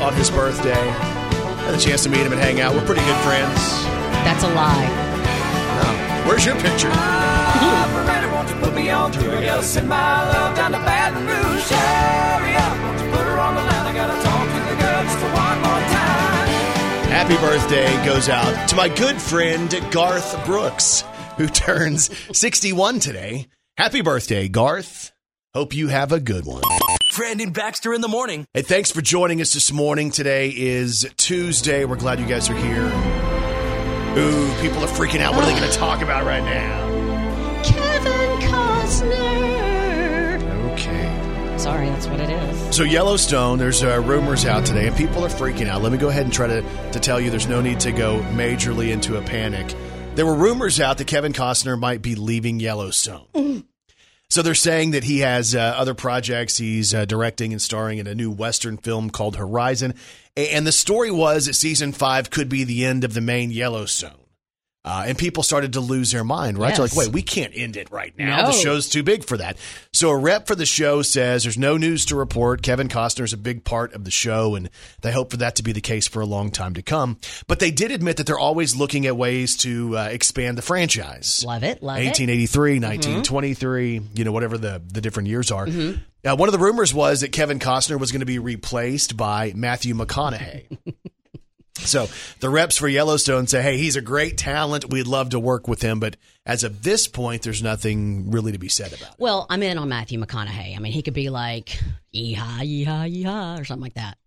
[0.00, 0.84] on his birthday.
[1.64, 2.74] Had a chance to meet him and hang out.
[2.74, 3.60] We're pretty good friends.
[4.24, 4.88] That's a lie.
[5.82, 6.90] Oh, where's your picture?
[6.90, 9.30] Operator, won't you put me on through?
[9.32, 11.68] I gotta send my love down to Baton Rouge.
[11.68, 13.86] Hurry up, won't you put her on the line?
[13.86, 16.48] I gotta talk to the girl just one more time.
[17.10, 21.04] Happy birthday goes out to my good friend Garth Brooks,
[21.36, 23.48] who turns 61 today.
[23.76, 25.12] Happy birthday, Garth.
[25.54, 26.62] Hope you have a good one.
[27.14, 28.46] Brandon Baxter in the morning.
[28.54, 30.10] Hey, thanks for joining us this morning.
[30.10, 31.84] Today is Tuesday.
[31.84, 32.86] We're glad you guys are here.
[34.16, 35.34] Ooh, people are freaking out.
[35.34, 37.62] What are they going to talk about right now?
[37.62, 40.40] Kevin Costner.
[40.72, 41.58] Okay.
[41.58, 42.76] Sorry, that's what it is.
[42.76, 45.82] So Yellowstone, there's uh, rumors out today, and people are freaking out.
[45.82, 48.20] Let me go ahead and try to, to tell you there's no need to go
[48.32, 49.74] majorly into a panic.
[50.14, 53.64] There were rumors out that Kevin Costner might be leaving Yellowstone.
[54.30, 56.56] So they're saying that he has uh, other projects.
[56.56, 59.94] He's uh, directing and starring in a new Western film called Horizon.
[60.36, 64.19] And the story was that season five could be the end of the main Yellowstone.
[64.82, 66.74] Uh, and people started to lose their mind, right?
[66.74, 68.46] They're like, wait, we can't end it right now.
[68.46, 69.58] The show's too big for that.
[69.92, 72.62] So a rep for the show says there's no news to report.
[72.62, 74.70] Kevin Costner is a big part of the show, and
[75.02, 77.18] they hope for that to be the case for a long time to come.
[77.46, 81.44] But they did admit that they're always looking at ways to uh, expand the franchise.
[81.46, 81.82] Love it.
[81.82, 82.06] Love it.
[82.06, 85.66] 1883, 1923, you know, whatever the, the different years are.
[85.68, 89.52] Uh, one of the rumors was that Kevin Costner was going to be replaced by
[89.54, 90.78] Matthew McConaughey.
[91.78, 92.08] so
[92.40, 94.90] the reps for Yellowstone say, hey, he's a great talent.
[94.90, 96.00] We'd love to work with him.
[96.00, 99.16] But as of this point, there's nothing really to be said about it.
[99.18, 100.76] Well, I'm in on Matthew McConaughey.
[100.76, 101.80] I mean, he could be like
[102.14, 104.18] yeehaw, yeehaw, yeehaw, or something like that.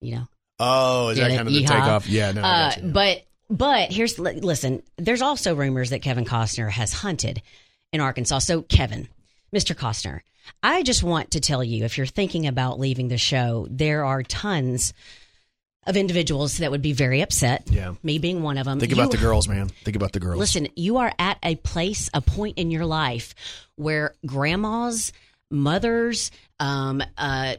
[0.00, 0.28] You know.
[0.58, 2.08] Oh, is that kind of the takeoff?
[2.08, 2.42] Yeah, no.
[2.42, 4.82] Uh, but but here's listen.
[4.96, 7.42] There's also rumors that Kevin Costner has hunted
[7.92, 8.40] in Arkansas.
[8.40, 9.08] So Kevin,
[9.54, 9.74] Mr.
[9.74, 10.20] Costner,
[10.62, 14.22] I just want to tell you if you're thinking about leaving the show, there are
[14.22, 14.92] tons
[15.86, 17.64] of individuals that would be very upset.
[17.70, 17.94] Yeah.
[18.02, 18.80] Me being one of them.
[18.80, 19.68] Think about the girls, man.
[19.68, 20.38] Think about the girls.
[20.38, 23.34] Listen, you are at a place, a point in your life
[23.76, 25.12] where grandmas,
[25.50, 27.56] mothers, um, uh,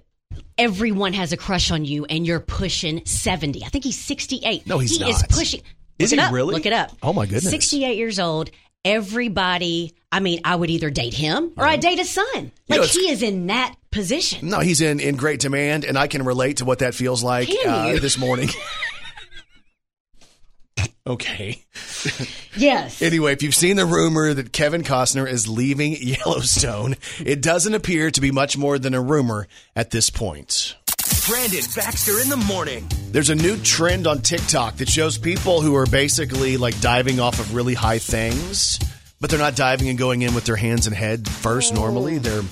[0.57, 3.63] everyone has a crush on you, and you're pushing 70.
[3.63, 4.67] I think he's 68.
[4.67, 5.05] No, he's not.
[5.07, 5.61] he is pushing.
[5.99, 6.31] Is he up.
[6.31, 6.53] really?
[6.53, 6.91] Look it up.
[7.01, 7.49] Oh, my goodness.
[7.49, 8.51] 68 years old.
[8.85, 12.51] Everybody, I mean, I would either date him or I'd date his son.
[12.69, 14.49] Like, know, he is in that position.
[14.49, 17.49] No, he's in, in great demand, and I can relate to what that feels like
[17.65, 18.49] uh, this morning.
[21.07, 21.63] okay.
[22.55, 23.01] Yes.
[23.07, 28.11] Anyway, if you've seen the rumor that Kevin Costner is leaving Yellowstone, it doesn't appear
[28.11, 30.75] to be much more than a rumor at this point.
[31.27, 32.87] Brandon Baxter in the morning.
[33.11, 37.41] There's a new trend on TikTok that shows people who are basically like diving off
[37.41, 38.79] of really high things,
[39.19, 42.17] but they're not diving and going in with their hands and head first normally.
[42.17, 42.43] They're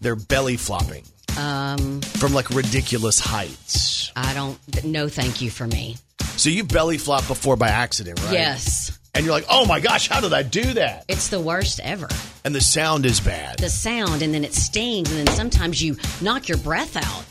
[0.00, 1.04] they're belly flopping
[1.38, 4.10] um, from like ridiculous heights.
[4.16, 5.96] I don't, no thank you for me.
[6.36, 8.32] So you belly flopped before by accident, right?
[8.32, 8.98] Yes.
[9.14, 12.08] And you're like, "Oh my gosh, how did I do that?" It's the worst ever.
[12.44, 13.60] And the sound is bad.
[13.60, 17.24] The sound, and then it stings, and then sometimes you knock your breath out.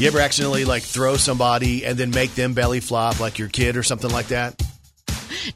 [0.00, 3.76] You ever accidentally like throw somebody and then make them belly flop like your kid
[3.76, 4.60] or something like that?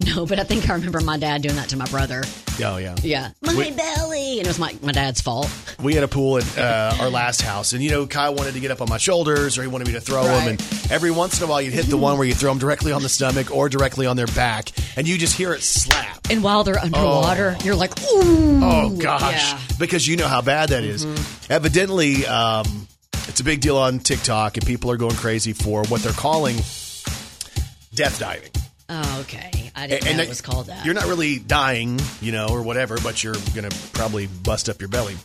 [0.07, 2.23] No, but I think I remember my dad doing that to my brother.
[2.63, 2.95] Oh yeah.
[3.03, 3.31] Yeah.
[3.43, 4.39] My We- belly.
[4.39, 5.49] And it was my, my dad's fault.
[5.83, 8.61] We had a pool at uh, our last house, and you know, Kyle wanted to
[8.61, 10.49] get up on my shoulders, or he wanted me to throw him.
[10.49, 12.93] And every once in a while, you'd hit the one where you throw them directly
[12.93, 16.19] on the stomach or directly on their back, and you just hear it slap.
[16.31, 18.61] And while they're underwater, you're like, ooh.
[18.65, 19.59] Oh gosh, Yeah.
[19.59, 19.79] Mm-hmm.
[19.79, 21.05] because you know how bad that is.
[21.51, 22.89] Evidently, um,
[23.29, 26.57] it's a big deal on TikTok, and people are going crazy for what they're calling
[27.95, 28.51] death diving.
[28.89, 29.71] Oh, okay.
[29.75, 30.85] I didn't And know it was called that.
[30.85, 34.81] You're not really dying, you know, or whatever, but you're going to probably bust up
[34.81, 35.17] your belly.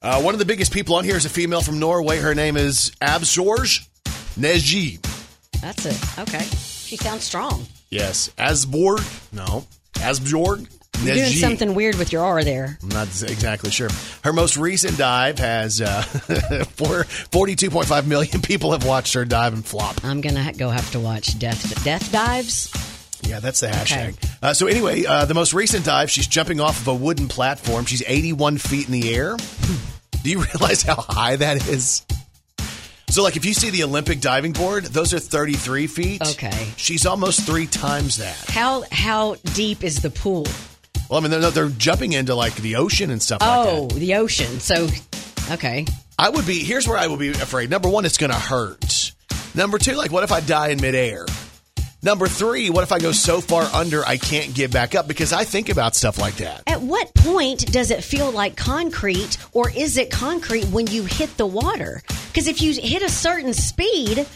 [0.00, 2.18] Uh, one of the biggest people on here is a female from Norway.
[2.18, 3.86] Her name is Absorge
[4.38, 5.00] Neji.
[5.60, 6.18] That's it.
[6.18, 6.44] Okay.
[6.44, 7.66] She sounds strong.
[7.90, 8.30] Yes.
[8.38, 9.32] Asborg?
[9.32, 9.66] No.
[9.94, 10.68] Asbjorg?
[11.02, 12.78] You're doing something weird with your R there.
[12.82, 13.90] I'm not exactly sure.
[14.22, 19.64] Her most recent dive has uh, four, 42.5 million people have watched her dive and
[19.64, 20.04] flop.
[20.04, 22.70] I'm gonna ha- go have to watch death death dives.
[23.22, 24.08] Yeah, that's the hashtag.
[24.10, 24.28] Okay.
[24.42, 27.86] Uh, so anyway, uh, the most recent dive, she's jumping off of a wooden platform.
[27.86, 29.36] She's 81 feet in the air.
[30.22, 32.04] Do you realize how high that is?
[33.08, 36.22] So, like, if you see the Olympic diving board, those are 33 feet.
[36.32, 36.68] Okay.
[36.76, 38.36] She's almost three times that.
[38.48, 40.46] How how deep is the pool?
[41.14, 43.94] Well, I mean, they're, they're jumping into like the ocean and stuff like Oh, that.
[44.00, 44.58] the ocean.
[44.58, 44.88] So,
[45.52, 45.86] okay.
[46.18, 47.70] I would be, here's where I would be afraid.
[47.70, 49.12] Number one, it's going to hurt.
[49.54, 51.24] Number two, like, what if I die in midair?
[52.02, 55.06] Number three, what if I go so far under I can't get back up?
[55.06, 56.64] Because I think about stuff like that.
[56.66, 61.36] At what point does it feel like concrete, or is it concrete when you hit
[61.36, 62.02] the water?
[62.32, 64.26] Because if you hit a certain speed,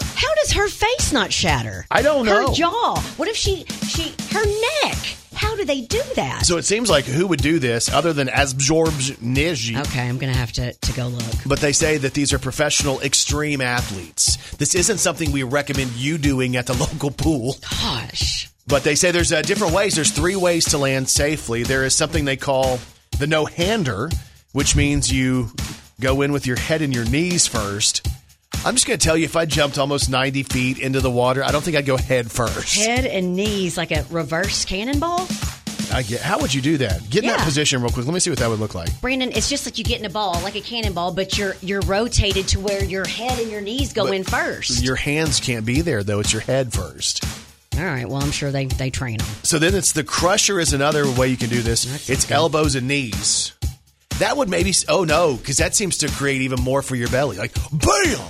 [0.00, 1.86] how does her face not shatter?
[1.88, 2.48] I don't know.
[2.48, 3.00] Her jaw.
[3.16, 4.44] What if she she her
[4.82, 4.98] neck?
[5.40, 6.44] How do they do that?
[6.44, 8.90] So it seems like who would do this other than Asbjorb
[9.22, 9.80] Neji?
[9.86, 11.34] okay, I'm gonna have to to go look.
[11.46, 14.36] But they say that these are professional extreme athletes.
[14.56, 17.56] This isn't something we recommend you doing at the local pool.
[17.62, 18.50] Gosh.
[18.66, 19.94] But they say there's uh, different ways.
[19.94, 21.62] There's three ways to land safely.
[21.62, 22.78] There is something they call
[23.18, 24.10] the no hander,
[24.52, 25.50] which means you
[26.00, 28.06] go in with your head and your knees first.
[28.62, 31.42] I'm just going to tell you, if I jumped almost 90 feet into the water,
[31.42, 32.76] I don't think I'd go head first.
[32.76, 35.26] Head and knees like a reverse cannonball?
[35.90, 37.08] I get, how would you do that?
[37.08, 38.04] Get in that position real quick.
[38.04, 39.00] Let me see what that would look like.
[39.00, 41.80] Brandon, it's just like you get in a ball, like a cannonball, but you're you're
[41.80, 44.82] rotated to where your head and your knees go But in first.
[44.82, 46.20] Your hands can't be there, though.
[46.20, 47.24] It's your head first.
[47.76, 48.06] All right.
[48.06, 49.28] Well, I'm sure they they train them.
[49.42, 51.84] So then it's the crusher is another way you can do this.
[51.84, 52.34] That's it's okay.
[52.34, 53.52] elbows and knees.
[54.18, 54.74] That would maybe.
[54.86, 57.38] Oh no, because that seems to create even more for your belly.
[57.38, 58.20] Like bam,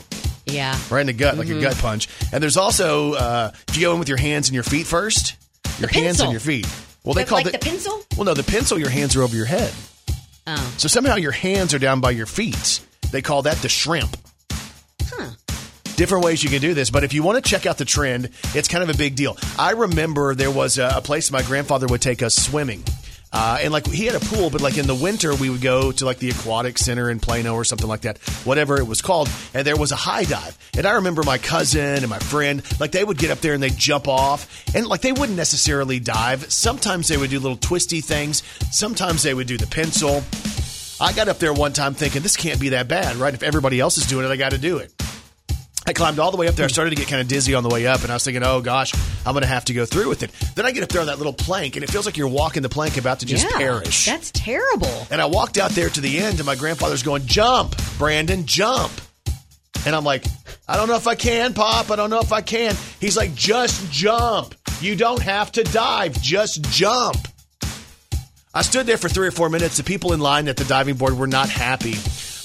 [0.51, 0.79] Yeah.
[0.91, 1.59] right in the gut, like Mm-hmm.
[1.59, 2.09] a gut punch.
[2.33, 5.37] And there's also uh, if you go in with your hands and your feet first,
[5.79, 6.25] your The hands pencil.
[6.27, 6.67] and your feet.
[7.05, 8.03] Well, they But call like it the pencil?
[8.17, 8.79] Well, no, the pencil.
[8.79, 9.73] Your hands are over your head.
[10.47, 10.75] Oh.
[10.79, 12.81] So somehow your hands are down by your feet.
[13.11, 14.17] They call that the shrimp.
[15.13, 15.31] Huh.
[15.97, 16.91] different ways you can do this.
[16.91, 19.37] But if you want to check out the trend, it's kind of a big deal.
[19.59, 22.83] I remember there was a, a place my grandfather would take us swimming.
[23.33, 25.93] Uh, and like he had a pool, but like in the winter we would go
[25.93, 29.29] to like the aquatic center in Plano or something like that, whatever it was called.
[29.55, 30.59] And there was a high dive.
[30.77, 33.63] And I remember my cousin and my friend, like they would get up there and
[33.63, 36.51] they'd jump off and like they wouldn't necessarily dive.
[36.53, 38.43] Sometimes they would do little twisty things.
[38.73, 40.25] Sometimes they would do the pencil.
[41.01, 43.33] I got up there one time thinking this can't be that bad, right?
[43.33, 44.93] If everybody else is doing it, I got to do it.
[45.87, 46.67] I climbed all the way up there.
[46.67, 48.43] I started to get kind of dizzy on the way up, and I was thinking,
[48.45, 50.31] oh gosh, I'm going to have to go through with it.
[50.55, 52.63] Then I get up there on that little plank, and it feels like you're walking
[52.63, 54.07] the plank about to just yeah, perish.
[54.07, 55.07] That's terrible.
[55.11, 58.93] And I walked out there to the end, and my grandfather's going, Jump, Brandon, jump.
[59.87, 60.25] And I'm like,
[60.69, 61.91] I don't know if I can, Pop.
[61.91, 62.77] I don't know if I can.
[63.01, 64.55] He's like, Just jump.
[64.81, 67.17] You don't have to dive, just jump.
[68.53, 69.77] I stood there for three or four minutes.
[69.77, 71.95] The people in line at the diving board were not happy.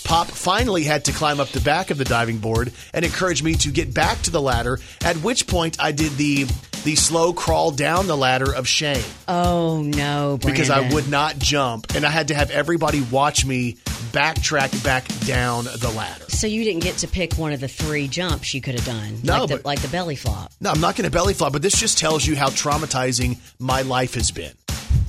[0.05, 3.55] Pop finally had to climb up the back of the diving board and encourage me
[3.55, 6.45] to get back to the ladder, at which point I did the
[6.83, 10.51] the slow crawl down the ladder of shame Oh no, Brandon.
[10.51, 13.77] because I would not jump and I had to have everybody watch me
[14.11, 16.25] backtrack back down the ladder.
[16.27, 19.19] So you didn't get to pick one of the three jumps you could have done.
[19.23, 20.51] No, like the, but- like the belly flop.
[20.61, 23.81] No, I'm not going to belly flop, but this just tells you how traumatizing my
[23.81, 24.53] life has been.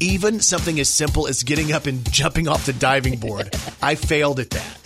[0.01, 4.41] Even something as simple as getting up and jumping off the diving board, I failed
[4.41, 4.86] at that.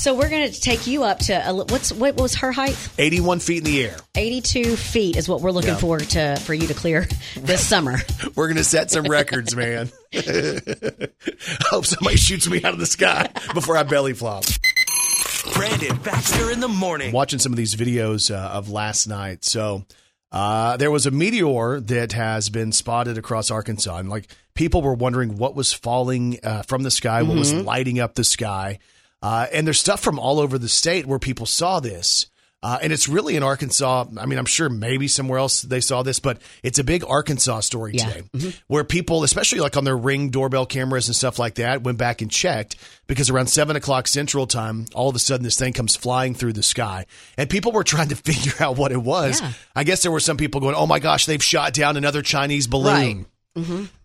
[0.00, 2.74] So we're going to take you up to a, what's what was her height?
[2.96, 3.96] 81 feet in the air.
[4.14, 5.76] 82 feet is what we're looking Yeah.
[5.76, 7.98] for to for you to clear this summer.
[8.34, 9.90] We're going to set some records, man.
[10.14, 10.18] I
[11.66, 14.44] hope somebody shoots me out of the sky before I belly flop.
[15.52, 17.12] Brandon Baxter in the morning.
[17.12, 19.44] Watching some of these videos uh, of last night.
[19.44, 19.84] So
[20.32, 24.94] uh, there was a meteor that has been spotted across Arkansas, and like people were
[24.94, 28.78] wondering what was falling uh, from the sky, what was lighting up the sky.
[29.22, 32.26] Uh, and there's stuff from all over the state where people saw this.
[32.62, 34.04] Uh, and it's really in Arkansas.
[34.18, 37.60] I mean, I'm sure maybe somewhere else they saw this, but it's a big Arkansas
[37.60, 38.10] story Yeah.
[38.12, 41.96] today where people, especially like on their ring doorbell cameras and stuff like that, went
[41.96, 45.72] back and checked because around seven o'clock central time, all of a sudden this thing
[45.72, 47.06] comes flying through the sky.
[47.38, 49.40] And people were trying to figure out what it was.
[49.40, 49.52] Yeah.
[49.74, 52.66] I guess there were some people going, oh my gosh, they've shot down another Chinese
[52.66, 53.24] balloon.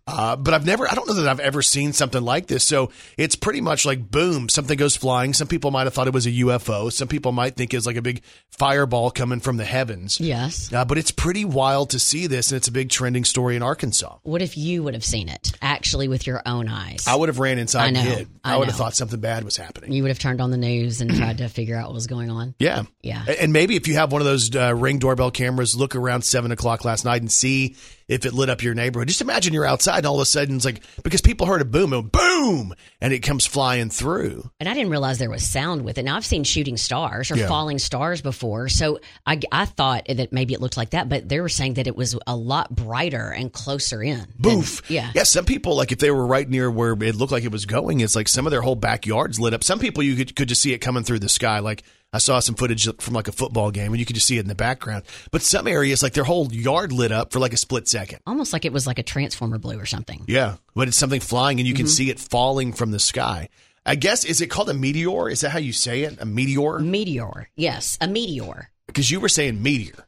[0.07, 2.63] Uh, but I've never, I don't know that I've ever seen something like this.
[2.63, 5.33] So it's pretty much like boom, something goes flying.
[5.33, 6.91] Some people might have thought it was a UFO.
[6.91, 10.19] Some people might think it's like a big fireball coming from the heavens.
[10.19, 10.71] Yes.
[10.71, 13.63] Uh, but it's pretty wild to see this, and it's a big trending story in
[13.63, 14.17] Arkansas.
[14.21, 17.07] What if you would have seen it actually with your own eyes?
[17.07, 18.27] I would have ran inside I know, and hid.
[18.43, 19.91] I, I would have thought something bad was happening.
[19.91, 22.29] you would have turned on the news and tried to figure out what was going
[22.29, 22.53] on.
[22.59, 22.83] Yeah.
[23.01, 23.25] Yeah.
[23.39, 26.51] And maybe if you have one of those uh, ring doorbell cameras, look around seven
[26.51, 27.75] o'clock last night and see
[28.07, 29.07] if it lit up your neighborhood.
[29.07, 31.65] Just imagine you're outside and all of a sudden it's like, because people heard a
[31.65, 34.49] boom, and boom, and it comes flying through.
[34.60, 36.03] And I didn't realize there was sound with it.
[36.03, 37.47] Now I've seen shooting stars or Yeah.
[37.47, 41.39] falling stars before, so I, I thought that maybe it looked like that, but they
[41.39, 44.19] were saying that it was a lot brighter and closer in.
[44.19, 44.89] than- Boof.
[44.89, 45.12] yeah.
[45.15, 45.23] Yeah.
[45.23, 47.99] Some people, like if they were right near where it looked like it was going,
[48.01, 49.63] it's like some of their whole backyards lit up.
[49.63, 51.60] Some people you could, could just see it coming through the sky.
[51.60, 51.84] Like
[52.15, 54.41] I saw some footage from like a football game and you could just see it
[54.41, 55.04] in the background.
[55.32, 58.19] But some areas, like their whole yard lit up for like a split second.
[58.25, 60.23] Almost like it was like a transformer blue or something.
[60.28, 60.56] Yeah.
[60.73, 61.84] But it's something flying and you Mm-hmm.
[61.84, 63.49] can see it falling from the sky.
[63.86, 65.30] I guess, is it called a meteor?
[65.30, 66.19] Is that how you say it?
[66.19, 66.80] A meteor?
[66.80, 67.49] Meteor.
[67.56, 68.71] Yes, a meteor.
[68.88, 70.08] Because you were saying meteor.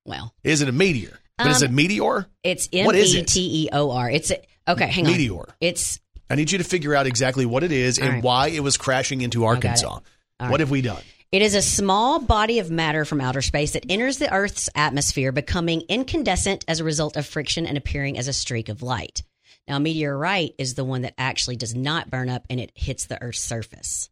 [0.04, 1.18] Well, Is it a meteor?
[1.36, 2.26] But is it meteor?
[2.42, 3.22] it's M E?
[3.24, 4.10] T E O R.
[4.10, 4.86] It's a, okay.
[4.86, 5.12] Hang on.
[5.12, 5.44] Meteor.
[5.60, 6.00] It's
[6.30, 8.22] I need you to figure out exactly what it is and All right.
[8.24, 9.44] why it was crashing into.
[9.44, 10.00] Arkansas.
[10.40, 10.60] All What right.
[10.60, 11.02] have we done?
[11.30, 15.30] It is a small body of matter from outer space that enters the Earth's atmosphere,
[15.32, 19.22] becoming incandescent as a result of friction and appearing as a streak of light.
[19.66, 23.06] Now, a meteorite is the one that actually does not burn up and it hits
[23.06, 24.08] the Earth's surface.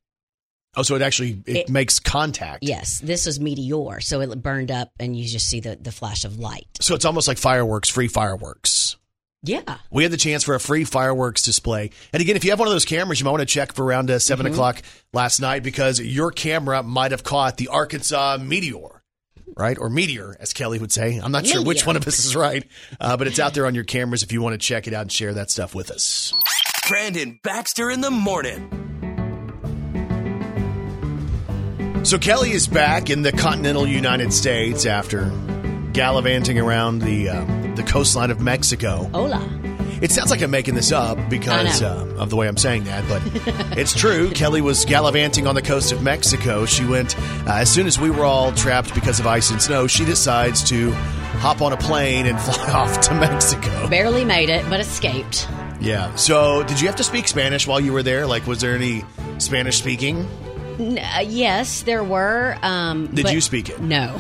[0.77, 2.62] Oh, so it actually it, It- makes contact.
[2.62, 6.27] Yes, this is meteor, so it burned up and you just see the, the flash
[6.27, 6.67] of light.
[6.83, 8.97] So it's almost like fireworks, free fireworks.
[9.42, 9.77] Yeah.
[9.90, 11.90] We had the chance for a free fireworks display.
[12.12, 13.85] And again, if you have one of those cameras, you might want to check for
[13.85, 14.53] around uh, 7 Mm-hmm.
[14.55, 19.03] o'clock last night because your camera might have caught the Arkansas meteor,
[19.57, 19.79] right?
[19.79, 21.18] Or meteor, as Kelly would say.
[21.22, 22.64] I'm not sure which one of us is right,
[23.01, 25.03] uh, but it's out there on your cameras if you want to check it out
[25.03, 26.33] and share that stuff with us.
[26.88, 28.83] Brandon Baxter in the morning.
[32.05, 35.29] So Kelly is back in the continental United States after
[35.96, 39.09] gallivanting around the uh, the coastline of Mexico.
[39.14, 39.42] Hola.
[40.02, 42.85] It sounds like I'm making this up because I uh, of the way I'm saying
[42.85, 43.22] that, but
[43.78, 44.30] it's true.
[44.30, 46.66] Kelly was gallivanting on the coast of Mexico.
[46.66, 49.87] She went uh, as soon as we were all trapped because of ice and snow.
[49.87, 50.92] She decides to
[51.40, 53.88] hop on a plane and fly off to Mexico.
[53.88, 55.48] Barely made it, but escaped.
[55.80, 56.14] Yeah.
[56.16, 58.26] So, did you have to speak Spanish while you were there?
[58.26, 59.02] Like, was there any
[59.38, 60.28] Spanish speaking?
[60.78, 62.59] N- uh, yes, there were.
[62.61, 63.80] Um, Did but you speak it?
[63.80, 64.18] No.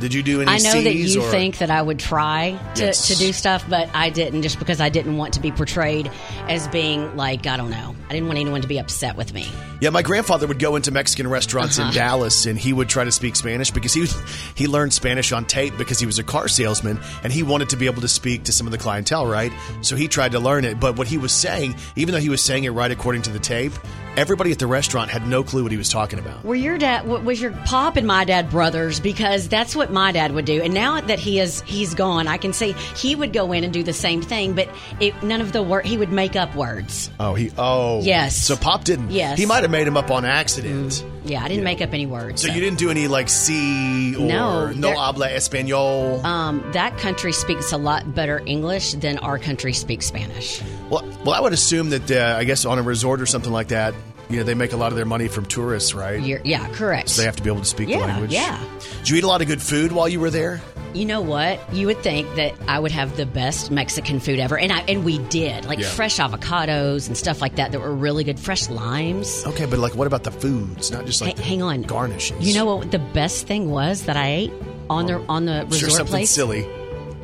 [0.00, 0.50] Did you do any?
[0.50, 3.08] I know that you or- think that I would try to, Yes.
[3.08, 6.10] to do stuff, but I didn't just because I didn't want to be portrayed
[6.48, 7.94] as being like, I don't know.
[8.08, 9.46] I didn't want anyone to be upset with me.
[9.80, 11.88] Yeah, my grandfather would go into Mexican restaurants Uh-huh.
[11.88, 14.06] in Dallas, and he would try to speak Spanish because he
[14.54, 17.76] he learned Spanish on tape because he was a car salesman, and he wanted to
[17.76, 19.52] be able to speak to some of the clientele, right?
[19.82, 20.80] So he tried to learn it.
[20.80, 23.38] But what he was saying, even though he was saying it right according to the
[23.38, 23.72] tape,
[24.16, 26.44] everybody at the restaurant had no clue what he was talking about.
[26.44, 28.98] Were your dad was your pop and my dad brothers?
[29.00, 30.62] Because that's what my dad would do.
[30.62, 33.72] And now that he is he's gone, I can see he would go in and
[33.72, 34.68] do the same thing, but
[35.00, 37.10] it, none of the word he would make up words.
[37.20, 38.36] Oh, he oh Yes.
[38.36, 39.10] So Pop didn't.
[39.10, 39.38] Yes.
[39.38, 41.04] he might have made him up on accident.
[41.24, 42.42] Yeah, I didn't make up any words.
[42.42, 46.24] So you didn't do any like C or No, no, habla español.
[46.24, 50.62] Um, that country speaks a lot better English than our country speaks Spanish.
[50.90, 53.68] well, well, I would assume that uh, I guess on a resort or something like
[53.68, 53.94] that,
[54.30, 56.20] you know, they make a lot of their money from tourists, right?
[56.20, 57.16] You're, yeah, correct.
[57.16, 58.32] They have to be able to speak Yeah, the language.
[58.32, 58.62] yeah.
[58.98, 60.60] Did you eat a lot of good food while you were there?
[60.94, 61.60] You know what?
[61.74, 65.04] You would think that I would have the best Mexican food ever, and I and
[65.04, 65.86] we did, like Yeah.
[65.88, 68.40] fresh avocados and stuff like that that were really good.
[68.40, 69.44] Fresh limes.
[69.46, 70.90] Okay, but like, what about the foods?
[70.90, 72.40] Not just like the hang on, garnishes.
[72.40, 72.90] You know what?
[72.90, 74.52] The best thing was that I ate
[74.88, 76.30] on the on the sure resort something place.
[76.30, 76.66] silly.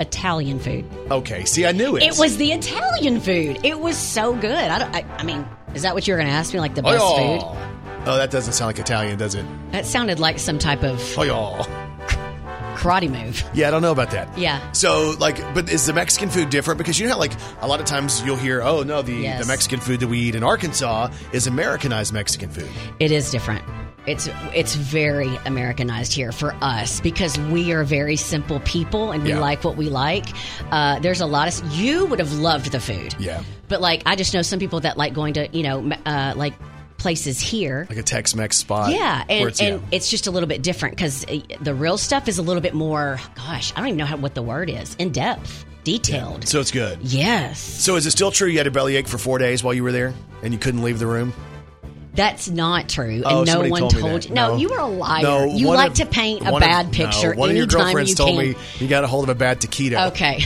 [0.01, 0.85] Italian food.
[1.11, 2.03] Okay, see, I knew it.
[2.03, 3.61] It was the Italian food.
[3.63, 4.53] It was so good.
[4.53, 4.95] I don't.
[4.95, 6.61] I, I mean, is that what you were going to ask me?
[6.61, 8.05] Like the oh, best oh, food?
[8.07, 9.45] Oh, that doesn't sound like Italian, does it?
[9.73, 12.77] That sounded like some type of Oh, yeah.
[12.77, 13.43] karate move.
[13.55, 14.37] Yeah, I don't know about that.
[14.37, 14.73] Yeah.
[14.73, 16.79] So, like, but is the Mexican food different?
[16.79, 19.41] Because you know how, like, a lot of times you'll hear, oh, no, the, Yes.
[19.41, 22.69] the Mexican food that we eat in Arkansas is Americanized Mexican food.
[23.01, 23.65] It is different.
[24.07, 29.31] It's it's very Americanized here for us because we are very simple people and we
[29.31, 29.39] Yeah.
[29.41, 30.27] like what we like.
[30.71, 33.43] Uh, there's a lot of you would have loved the food, Yeah.
[33.69, 36.53] but like I just know some people that like going to you know uh, like
[36.99, 37.87] places here.
[37.89, 38.91] Like a Tex Mex spot.
[38.91, 39.89] Yeah, and, it's, and yeah.
[39.91, 41.25] it's just a little bit different because
[41.61, 43.19] the real stuff is a little bit more.
[43.37, 44.95] Gosh, I don't even know how, what the word is.
[44.97, 46.47] In depth, detailed.
[46.49, 46.99] So it's good.
[47.03, 49.83] Yes, So is it still true you had a bellyache for four days while you
[49.83, 51.33] were there and you couldn't leave the room?
[52.15, 54.35] That's not true, Oh, and no one told told you.
[54.35, 54.57] No, No.
[54.57, 55.23] you were a liar.
[55.23, 57.35] No, you like of- to paint a one of- bad no, picture.
[57.35, 58.51] one of your girlfriends you told can.
[58.51, 60.09] me you got a hold of a bad taquito.
[60.09, 60.45] Okay.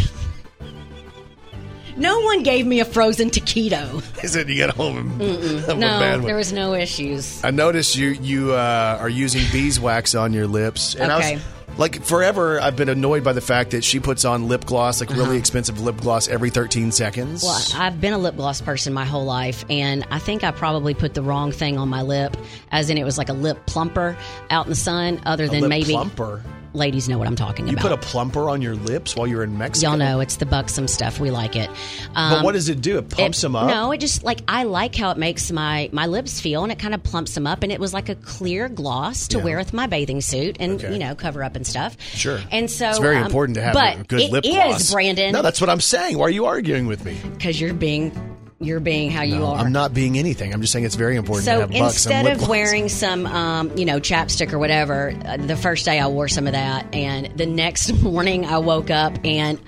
[1.98, 4.02] No one gave me a frozen taquito.
[4.22, 5.10] I said you got home?
[5.18, 7.42] hold of, of a No, there was no issues.
[7.44, 11.42] I noticed you you uh, are using beeswax on your lips, and I was
[11.76, 15.10] like, forever I've been annoyed by the fact that she puts on lip gloss, like
[15.10, 17.44] really expensive lip gloss, every 13 seconds.
[17.44, 17.60] Uh-huh.
[17.72, 20.94] Well, I've been a lip gloss person my whole life, and I think I probably
[20.94, 22.36] put the wrong thing on my lip,
[22.70, 24.16] as in it was like a lip plumper
[24.50, 25.92] out in the sun, other a than lip maybe.
[25.92, 26.42] plumper.
[26.78, 27.84] Ladies know what I'm talking You about.
[27.84, 29.90] You put a plumper on your lips while you're in Mexico.
[29.90, 31.18] Y'all know it's the buxom stuff.
[31.18, 31.68] We like it.
[32.14, 32.98] Um, But what does it do?
[32.98, 33.66] It pumps it- them up.
[33.68, 36.78] No, it just like I like how it makes my my lips feel, and it
[36.78, 37.62] kind of plumps them up.
[37.64, 39.44] And it was like a clear gloss to Yeah.
[39.44, 40.92] wear with my bathing suit, and Okay.
[40.92, 41.96] you know cover up and stuff.
[42.14, 42.38] Sure.
[42.52, 44.92] And so it's very um, important to have but a good it lip is, gloss.
[44.92, 45.32] Brandon.
[45.32, 46.16] No, that's what I'm saying.
[46.16, 47.16] Why are you arguing with me?
[47.36, 48.12] because you're being
[48.60, 49.56] you're being how you are.
[49.56, 50.52] I'm not being anything.
[50.52, 52.48] I'm just saying it's very important to So instead of gloss.
[52.48, 56.46] wearing some, um, you know, chapstick or whatever, uh, the first day I wore some
[56.46, 59.58] of that, and the next morning I woke up and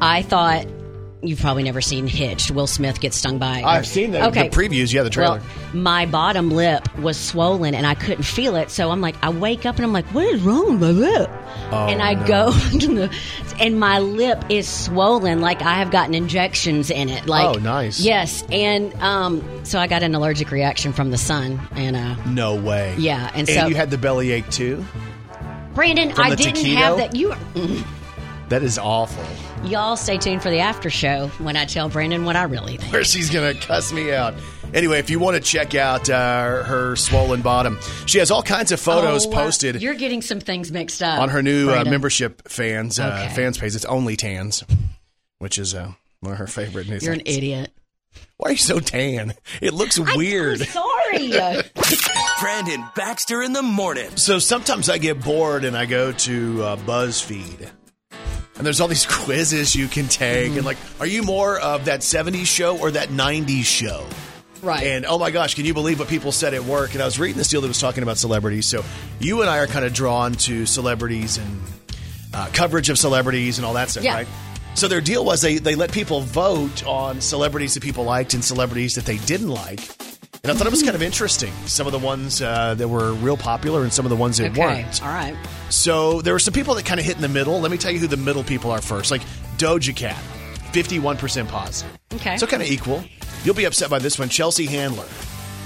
[0.00, 0.66] I thought.
[1.26, 2.50] You've probably never seen Hitched.
[2.50, 3.62] Will Smith gets stung by.
[3.64, 4.48] I've seen the, Okay.
[4.48, 4.92] the previews.
[4.92, 5.38] Yeah, the trailer.
[5.38, 5.46] Well,
[5.82, 8.70] my bottom lip was swollen and I couldn't feel it.
[8.70, 11.30] So I'm like, I wake up and I'm like, what is wrong with my lip?
[11.72, 13.10] and I go the,
[13.58, 17.26] and my lip is swollen like I have gotten injections in it.
[17.26, 17.98] Like, Oh, nice.
[18.00, 22.54] Yes, and um, so I got an allergic reaction from the sun, and uh, no
[22.54, 22.94] way.
[22.98, 24.84] Yeah, and and so- you had the bellyache too.
[25.74, 26.74] Brandon, I didn't taquito?
[26.76, 27.16] have that.
[27.16, 27.34] You,
[28.50, 29.24] That is awful.
[29.66, 32.92] Y'all, stay tuned for the after show when I tell Brandon what I really think.
[32.92, 34.34] Where she's gonna cuss me out.
[34.72, 38.72] Anyway, if you want to check out uh, her swollen bottom, she has all kinds
[38.72, 41.84] of photos Oh, uh, posted You're getting some things mixed up on her new uh,
[41.84, 43.74] membership fans uh, fans page.
[43.76, 44.64] It's only tans,
[45.38, 46.88] which is uh, one of her favorite.
[46.88, 47.70] news You're an idiot.
[48.36, 49.34] Why are you so tan?
[49.62, 50.60] It looks weird.
[50.62, 51.62] I'm sorry.
[52.40, 54.10] Brandon Baxter in the morning.
[54.16, 57.70] So sometimes I get bored and I go to uh, BuzzFeed.
[58.64, 60.52] And there's all these quizzes you can take.
[60.56, 64.06] And like, are you more of that 70s show or that 90s show?
[64.62, 64.82] right.
[64.86, 66.94] And oh my gosh, can you believe what people said at work?
[66.94, 68.64] And I was reading this deal that was talking about celebrities.
[68.64, 68.82] So
[69.20, 71.60] you and I are kind of drawn to celebrities and
[72.32, 74.14] uh, coverage of celebrities and all that stuff, Yeah.
[74.14, 74.26] right?
[74.74, 78.42] So their deal was they, they let people vote on celebrities that people liked and
[78.42, 79.80] celebrities that they didn't like.
[80.44, 81.54] And I thought it was kind of interesting.
[81.64, 84.50] Some of the ones uh, that were real popular and some of the ones that
[84.50, 84.60] okay.
[84.60, 85.02] weren't.
[85.02, 85.34] All right.
[85.70, 87.58] So there were some people that kind of hit in the middle.
[87.62, 89.10] Let me tell you who the middle people are first.
[89.10, 89.22] Like
[89.56, 90.22] Doja Cat,
[90.72, 91.98] 51% positive.
[92.12, 92.36] Okay.
[92.36, 93.02] So kind of equal.
[93.42, 94.28] You'll be upset by this one.
[94.28, 95.06] Chelsea Handler,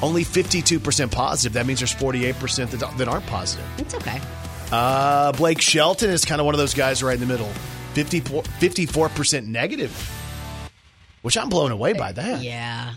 [0.00, 1.54] only 52% positive.
[1.54, 3.66] That means there's 48% that, that aren't positive.
[3.78, 4.20] It's okay.
[4.70, 7.50] Uh, Blake Shelton is kind of one of those guys right in the middle.
[7.94, 9.90] 54, 54% negative,
[11.22, 12.42] which I'm blown away by that.
[12.42, 12.92] Yeah.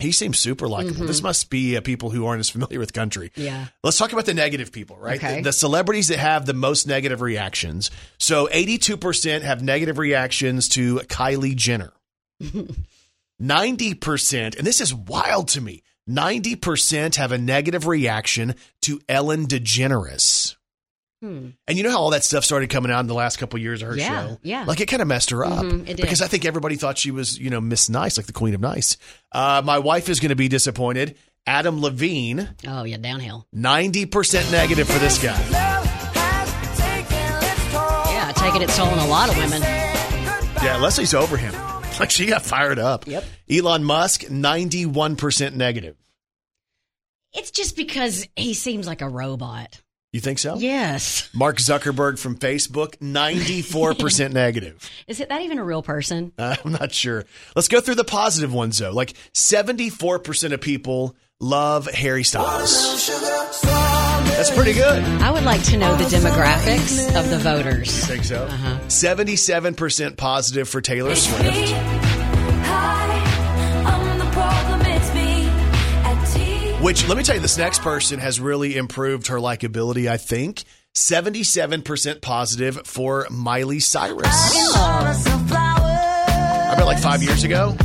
[0.00, 1.06] He seems super likable.
[1.06, 3.32] This must be uh, people who aren't as familiar with country.
[3.36, 3.66] Yeah.
[3.82, 5.16] Let's talk about the negative people, right?
[5.16, 5.36] Okay.
[5.36, 7.90] The, the celebrities that have the most negative reactions.
[8.18, 11.92] So 82% have negative reactions to Kylie Jenner.
[13.42, 20.56] 90%, and this is wild to me, 90% have a negative reaction to Ellen DeGeneres.
[21.20, 21.48] Hmm.
[21.66, 23.62] And you know how all that stuff started coming out in the last couple of
[23.62, 24.38] years of her Yeah, show?
[24.42, 24.64] yeah.
[24.64, 25.64] Like it kind of messed her up.
[25.64, 25.96] Mhm, it did.
[25.96, 28.60] Because I think everybody thought she was, you know, Miss Nice, like the Queen of
[28.60, 28.96] Nice.
[29.32, 31.16] Uh, my wife is going to be disappointed.
[31.46, 33.46] Adam Levine, Oh, yeah, downhill.
[33.56, 35.36] 90% negative for this guy.
[38.10, 39.62] Yeah, taking its toll on a lot of women.
[39.62, 41.54] Yeah, Leslie's over him.
[41.98, 43.06] Like she got fired up.
[43.06, 43.24] Yep.
[43.50, 45.96] Elon Musk, 91% negative.
[47.32, 49.80] It's just because he seems like a robot.
[50.18, 50.56] You think so?
[50.58, 51.30] Yes.
[51.32, 54.90] Mark Zuckerberg from Facebook, 94% negative.
[55.06, 56.32] Is it that even a real person?
[56.36, 57.24] Uh, I'm not sure.
[57.54, 58.90] Let's go through the positive ones though.
[58.90, 63.06] Like 74% of people love Harry Styles.
[63.62, 65.04] That's pretty good.
[65.22, 67.86] I would like to know the demographics of the voters.
[67.86, 68.42] You Think so?
[68.46, 68.78] Uh-huh.
[68.88, 72.07] 77% positive for Taylor Swift.
[76.80, 80.62] Which, let me tell you, this next person has really improved her likability, I think.
[80.94, 84.26] 77% positive for Miley Cyrus.
[84.76, 87.76] I bet like five years ago.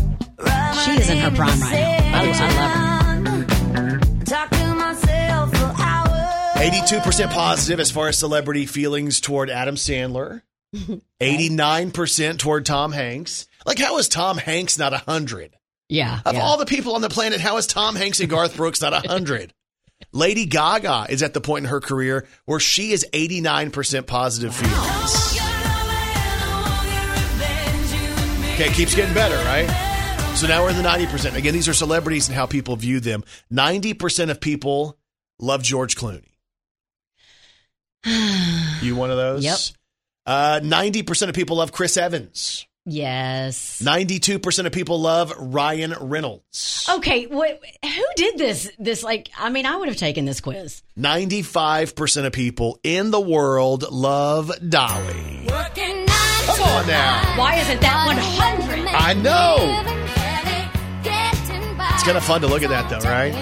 [0.86, 2.22] She is in her prime right now.
[2.22, 4.00] I, I love her.
[6.64, 10.44] 82% positive as far as celebrity feelings toward Adam Sandler.
[11.20, 13.48] 89% toward Tom Hanks.
[13.66, 15.56] Like, how is Tom Hanks not 100?
[15.94, 16.22] Yeah.
[16.26, 16.42] Of yeah.
[16.42, 19.54] all the people on the planet, how is Tom Hanks and Garth Brooks not 100?
[20.12, 25.40] Lady Gaga is at the point in her career where she is 89% positive feelings.
[28.54, 29.68] Okay, keeps getting better, right?
[30.36, 31.36] So now we're in the 90%.
[31.36, 33.24] Again, these are celebrities and how people view them.
[33.52, 34.98] 90% of people
[35.40, 36.26] love George Clooney.
[38.82, 39.46] You one of those?
[39.46, 39.58] Yep.
[40.26, 42.68] Uh, 90% of people love Chris Evans.
[42.86, 43.82] Yes.
[43.84, 46.88] 92% of people love Ryan Reynolds.
[46.90, 48.72] Okay, what, who did this?
[48.80, 50.84] This like, I mean, I would have taken this quiz.
[50.98, 55.46] 95% of people in the world love Dolly.
[55.48, 57.38] Come on now.
[57.38, 58.88] Why isn't that 100?
[58.88, 60.02] I know.
[61.94, 63.34] It's kind of fun to look at that, though, right?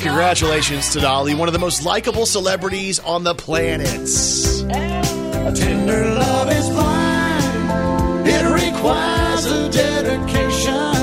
[0.00, 5.07] Congratulations to Dolly, one of the most likable celebrities on the planet.
[5.46, 8.28] A tender love is blind.
[8.28, 10.94] It requires a dedication.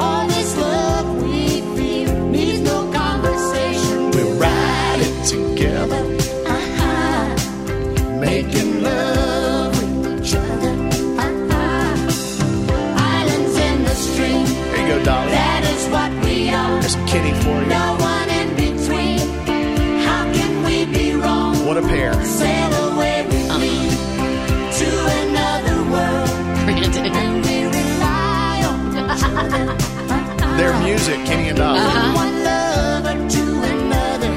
[0.00, 4.10] All this love we feel needs no conversation.
[4.12, 6.02] We ride it together.
[6.46, 8.20] Uh-huh.
[8.20, 10.72] Making love with each other.
[11.24, 11.96] Uh-huh.
[13.18, 14.44] Islands in the stream.
[14.46, 15.30] There you go, Dolly.
[15.30, 16.80] That is what we are.
[16.80, 17.66] There's Kenny for you.
[17.66, 19.18] No one in between.
[20.06, 21.66] How can we be wrong?
[21.66, 22.12] What a pair.
[22.24, 22.45] Sail
[30.56, 31.80] Their music, Kenny and Dolly.
[31.80, 34.32] One lover to another.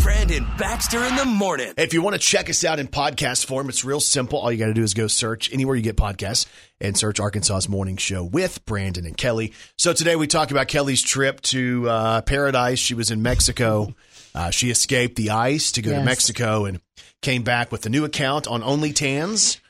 [0.00, 1.72] Brandon Baxter in the morning.
[1.76, 4.40] If you want to check us out in podcast form, it's real simple.
[4.40, 6.46] All you got to do is go search anywhere you get podcasts
[6.80, 9.52] and search Arkansas's Morning Show with Brandon and Kelly.
[9.78, 12.80] So today we talk about Kelly's trip to uh, paradise.
[12.80, 13.94] She was in Mexico.
[14.34, 16.80] Uh, she escaped the ice to go to Mexico and
[17.20, 19.60] came back with a new account on OnlyTans.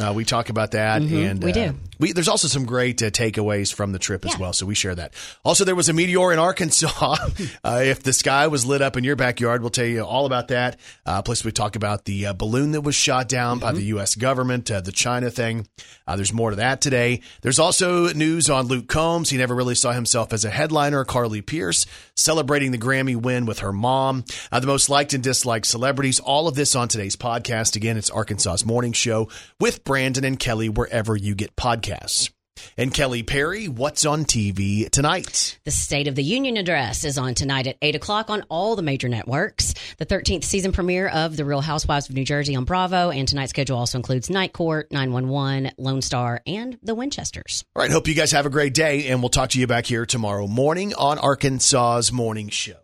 [0.00, 1.74] Uh, we talk about that, and we uh, do.
[1.98, 4.94] We, there's also some great uh, takeaways from the trip as well, so we share
[4.94, 5.12] that.
[5.44, 7.16] Also, there was a meteor in Arkansas.
[7.64, 10.48] uh, if the sky was lit up in your backyard, we'll tell you all about
[10.48, 10.80] that.
[11.04, 14.14] Uh, plus, we talk about the uh, balloon that was shot down by the U.S.
[14.14, 15.66] government, uh, the China thing.
[16.06, 17.20] Uh, there's more to that today.
[17.42, 19.28] There's also news on Luke Combs.
[19.28, 21.04] He never really saw himself as a headliner.
[21.04, 21.84] Carly Pearce
[22.14, 24.24] celebrating the Grammy win with her mom.
[24.50, 26.18] Uh, the most liked and disliked celebrities.
[26.18, 27.76] All of this on today's podcast.
[27.76, 29.28] Again, it's Arkansas's Morning Show
[29.58, 32.30] with Brandon and Kelly wherever you get podcasts.
[32.76, 35.58] And Kelly Perry, what's on TV tonight?
[35.64, 38.82] The State of the Union address is on tonight at 8 o'clock on all the
[38.82, 39.74] major networks.
[39.98, 43.10] The 13th season premiere of The Real Housewives of New Jersey on Bravo.
[43.10, 47.64] And tonight's schedule also includes Night Court, 911, Lone Star, and The Winchesters.
[47.74, 49.86] All right, hope you guys have a great day, and we'll talk to you back
[49.86, 52.76] here tomorrow morning on Arkansas's Morning Show.